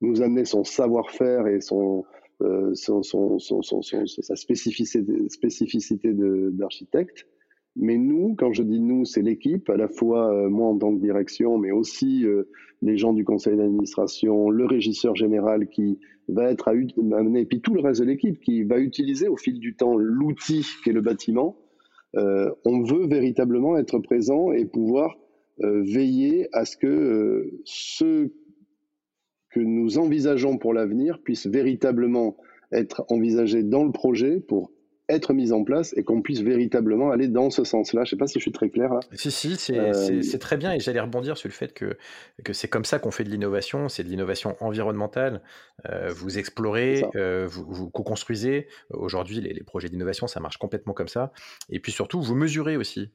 nous 0.00 0.22
amener 0.22 0.44
son 0.44 0.62
savoir-faire 0.62 1.48
et 1.48 1.60
son, 1.60 2.04
euh, 2.42 2.72
son, 2.74 3.02
son, 3.02 3.38
sa 3.38 4.36
spécificité, 4.36 5.28
spécificité 5.28 6.12
d'architecte. 6.14 7.26
Mais 7.76 7.96
nous, 7.96 8.34
quand 8.36 8.52
je 8.52 8.62
dis 8.62 8.80
nous, 8.80 9.04
c'est 9.04 9.22
l'équipe, 9.22 9.70
à 9.70 9.76
la 9.76 9.88
fois 9.88 10.32
euh, 10.34 10.48
moi 10.50 10.68
en 10.68 10.78
tant 10.78 10.94
que 10.94 11.00
direction, 11.00 11.58
mais 11.58 11.70
aussi 11.70 12.26
euh, 12.26 12.44
les 12.82 12.98
gens 12.98 13.12
du 13.12 13.24
conseil 13.24 13.56
d'administration, 13.56 14.50
le 14.50 14.66
régisseur 14.66 15.16
général 15.16 15.68
qui 15.68 15.98
va 16.28 16.50
être 16.50 16.68
amené, 16.68 17.40
et 17.40 17.46
puis 17.46 17.60
tout 17.60 17.74
le 17.74 17.80
reste 17.80 18.00
de 18.00 18.06
l'équipe 18.06 18.40
qui 18.40 18.62
va 18.62 18.78
utiliser 18.78 19.28
au 19.28 19.36
fil 19.36 19.58
du 19.58 19.74
temps 19.74 19.96
l'outil 19.96 20.66
qu'est 20.84 20.92
le 20.92 21.00
bâtiment. 21.00 21.56
Euh, 22.16 22.50
on 22.66 22.82
veut 22.82 23.06
véritablement 23.06 23.76
être 23.78 23.98
présent 23.98 24.52
et 24.52 24.66
pouvoir 24.66 25.16
veiller 25.58 26.48
à 26.52 26.64
ce 26.64 26.76
que 26.76 27.52
ce 27.64 28.32
que 29.50 29.60
nous 29.60 29.98
envisageons 29.98 30.58
pour 30.58 30.72
l'avenir 30.72 31.20
puisse 31.22 31.46
véritablement 31.46 32.36
être 32.72 33.04
envisagé 33.10 33.62
dans 33.62 33.84
le 33.84 33.92
projet 33.92 34.40
pour 34.40 34.71
être 35.08 35.32
mise 35.32 35.52
en 35.52 35.64
place 35.64 35.94
et 35.96 36.04
qu'on 36.04 36.22
puisse 36.22 36.40
véritablement 36.40 37.10
aller 37.10 37.28
dans 37.28 37.50
ce 37.50 37.64
sens-là. 37.64 38.04
Je 38.04 38.08
ne 38.08 38.10
sais 38.10 38.16
pas 38.16 38.26
si 38.26 38.38
je 38.38 38.42
suis 38.42 38.52
très 38.52 38.70
clair 38.70 38.94
là. 38.94 39.00
Si, 39.12 39.30
si, 39.30 39.56
euh, 39.76 40.22
c'est 40.22 40.38
très 40.38 40.56
bien 40.56 40.72
et 40.72 40.80
j'allais 40.80 41.00
rebondir 41.00 41.36
sur 41.36 41.48
le 41.48 41.52
fait 41.52 41.74
que, 41.74 41.96
que 42.44 42.52
c'est 42.52 42.68
comme 42.68 42.84
ça 42.84 42.98
qu'on 42.98 43.10
fait 43.10 43.24
de 43.24 43.30
l'innovation, 43.30 43.88
c'est 43.88 44.04
de 44.04 44.08
l'innovation 44.08 44.56
environnementale. 44.60 45.42
Euh, 45.90 46.10
vous 46.14 46.38
explorez, 46.38 47.04
euh, 47.16 47.46
vous, 47.48 47.64
vous 47.68 47.90
co-construisez. 47.90 48.68
Aujourd'hui, 48.90 49.40
les, 49.40 49.62
projets 49.64 49.88
d'innovation, 49.88 50.26
ça 50.26 50.40
marche 50.40 50.58
complètement 50.58 50.92
comme 50.92 51.08
ça. 51.08 51.32
Et 51.68 51.80
puis 51.80 51.92
surtout, 51.92 52.20
vous 52.20 52.34
mesurez 52.34 52.76
aussi. 52.76 53.10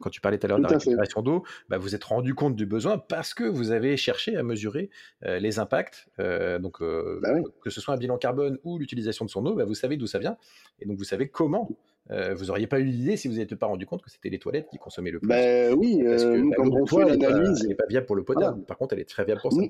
quand 0.00 0.10
tu 0.10 0.20
parlais 0.20 0.38
tout 0.38 0.46
à 0.46 0.48
l'heure 0.48 0.58
de 0.58 0.64
la 0.64 0.70
récupération 0.70 1.22
d'eau, 1.22 1.44
bah, 1.68 1.78
vous 1.78 1.94
êtes 1.94 2.04
rendu 2.04 2.34
compte 2.34 2.56
du 2.56 2.66
besoin 2.66 2.98
parce 2.98 3.34
que 3.34 3.44
vous 3.44 3.70
avez 3.70 3.96
cherché 3.96 4.36
à 4.36 4.42
mesurer 4.42 4.90
les 5.22 5.58
impacts. 5.58 6.08
donc, 6.18 6.80
bah 6.80 7.34
que 7.62 7.70
ce 7.70 7.80
soit 7.80 7.94
un 7.94 7.98
bilan 7.98 8.18
carbone 8.18 8.58
ou 8.64 8.78
l'utilisation 8.78 9.24
de 9.24 9.30
son 9.30 9.44
eau, 9.46 9.54
bah, 9.54 9.64
vous 9.64 9.74
savez 9.74 9.96
d'où 9.96 10.06
ça 10.06 10.18
vient. 10.18 10.36
Et 10.80 10.86
donc, 10.86 10.96
vous 10.96 11.04
savez 11.04 11.17
comment 11.26 11.68
euh, 12.10 12.34
vous 12.34 12.46
n'auriez 12.46 12.66
pas 12.66 12.80
eu 12.80 12.84
l'idée 12.84 13.16
si 13.16 13.28
vous 13.28 13.34
n'étiez 13.34 13.56
pas 13.56 13.66
rendu 13.66 13.84
compte 13.84 14.02
que 14.02 14.10
c'était 14.10 14.30
les 14.30 14.38
toilettes 14.38 14.68
qui 14.70 14.78
consommaient 14.78 15.10
le 15.10 15.18
plus. 15.18 15.28
Ben 15.28 15.74
oui, 15.74 16.00
Parce 16.04 16.24
que, 16.24 16.28
euh, 16.28 16.50
quand 16.56 16.68
on 16.70 16.86
fait 16.86 17.04
l'analyse. 17.04 17.62
Elle 17.62 17.68
n'est 17.68 17.74
pas 17.74 17.86
viable 17.86 18.06
pour 18.06 18.16
le 18.16 18.24
potable. 18.24 18.64
Par 18.64 18.78
contre, 18.78 18.94
elle 18.94 19.00
est 19.00 19.08
très 19.08 19.24
viable 19.24 19.40
pour 19.40 19.52
ça. 19.52 19.60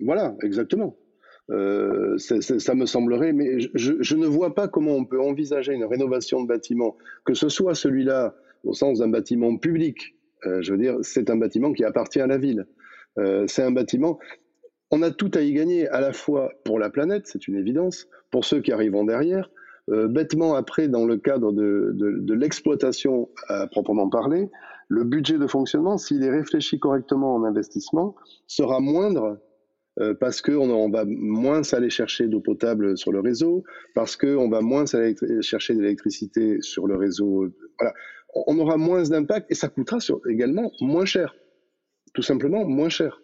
Voilà, 0.00 0.34
exactement. 0.42 0.96
Euh, 1.50 2.16
ça 2.18 2.74
me 2.74 2.86
semblerait, 2.86 3.32
mais 3.32 3.58
je, 3.60 3.68
je, 3.74 4.16
ne 4.16 4.26
vois 4.26 4.54
pas 4.54 4.68
comment 4.68 4.94
on 4.94 5.04
peut 5.04 5.20
envisager 5.20 5.72
une 5.72 5.84
rénovation 5.84 6.42
de 6.42 6.48
bâtiment, 6.48 6.96
que 7.24 7.34
ce 7.34 7.48
soit 7.48 7.74
celui-là 7.74 8.34
au 8.64 8.74
sens 8.74 8.98
d'un 8.98 9.08
bâtiment 9.08 9.56
public. 9.56 10.14
je 10.44 10.72
veux 10.72 10.78
dire, 10.78 10.96
c'est 11.02 11.30
un 11.30 11.36
bâtiment 11.36 11.72
qui 11.72 11.84
appartient 11.84 12.20
à 12.20 12.26
la 12.26 12.38
ville. 12.38 12.66
c'est 13.46 13.62
un 13.62 13.70
bâtiment. 13.72 14.18
On 14.90 15.02
a 15.02 15.10
tout 15.10 15.30
à 15.34 15.40
y 15.40 15.52
gagner, 15.52 15.88
à 15.88 16.00
la 16.00 16.12
fois 16.12 16.52
pour 16.64 16.78
la 16.78 16.90
planète, 16.90 17.26
c'est 17.26 17.48
une 17.48 17.56
évidence, 17.56 18.08
pour 18.30 18.44
ceux 18.44 18.60
qui 18.60 18.72
arriveront 18.72 19.04
derrière, 19.04 19.50
euh, 19.90 20.08
bêtement, 20.08 20.54
après, 20.54 20.88
dans 20.88 21.06
le 21.06 21.16
cadre 21.16 21.52
de, 21.52 21.92
de, 21.94 22.34
l'exploitation 22.34 23.28
à 23.48 23.66
proprement 23.66 24.08
parler, 24.08 24.50
le 24.88 25.04
budget 25.04 25.38
de 25.38 25.46
fonctionnement, 25.46 25.98
s'il 25.98 26.22
est 26.22 26.30
réfléchi 26.30 26.78
correctement 26.78 27.34
en 27.34 27.44
investissement, 27.44 28.14
sera 28.46 28.80
moindre 28.80 29.38
euh, 30.00 30.14
parce 30.14 30.42
qu'on 30.42 30.70
on 30.70 30.90
va 30.90 31.04
moins 31.06 31.62
aller 31.72 31.90
chercher 31.90 32.28
d'eau 32.28 32.40
potable 32.40 32.96
sur 32.96 33.12
le 33.12 33.20
réseau, 33.20 33.64
parce 33.94 34.16
qu'on 34.16 34.48
va 34.48 34.60
moins 34.60 34.84
aller 34.94 35.14
chercher 35.40 35.74
de 35.74 35.80
l'électricité 35.80 36.60
sur 36.60 36.86
le 36.86 36.96
réseau. 36.96 37.48
Voilà. 37.78 37.94
On 38.46 38.58
aura 38.58 38.76
moins 38.76 39.02
d'impact 39.02 39.50
et 39.50 39.54
ça 39.54 39.68
coûtera 39.68 39.98
également 40.28 40.70
moins 40.80 41.06
cher. 41.06 41.34
Tout 42.14 42.22
simplement 42.22 42.64
moins 42.64 42.88
cher. 42.88 43.20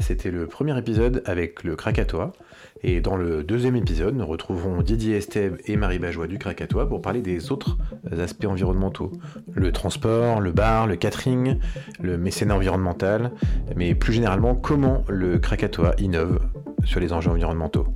C'était 0.00 0.30
le 0.30 0.46
premier 0.46 0.76
épisode 0.78 1.22
avec 1.26 1.64
le 1.64 1.76
Krakatoa. 1.76 2.32
Et 2.82 3.02
dans 3.02 3.16
le 3.16 3.44
deuxième 3.44 3.76
épisode, 3.76 4.16
nous 4.16 4.26
retrouverons 4.26 4.80
Didier 4.80 5.16
Estève 5.16 5.58
et 5.66 5.76
Marie 5.76 5.98
Bajois 5.98 6.26
du 6.26 6.38
Krakatoa 6.38 6.86
pour 6.86 7.02
parler 7.02 7.20
des 7.20 7.52
autres 7.52 7.76
aspects 8.10 8.46
environnementaux. 8.46 9.12
Le 9.52 9.70
transport, 9.70 10.40
le 10.40 10.52
bar, 10.52 10.86
le 10.86 10.96
catering, 10.96 11.58
le 12.00 12.16
mécénat 12.16 12.56
environnemental, 12.56 13.32
mais 13.76 13.94
plus 13.94 14.14
généralement 14.14 14.54
comment 14.54 15.04
le 15.08 15.38
Krakatoa 15.38 15.94
innove 15.98 16.40
sur 16.84 16.98
les 16.98 17.12
enjeux 17.12 17.30
environnementaux. 17.30 17.86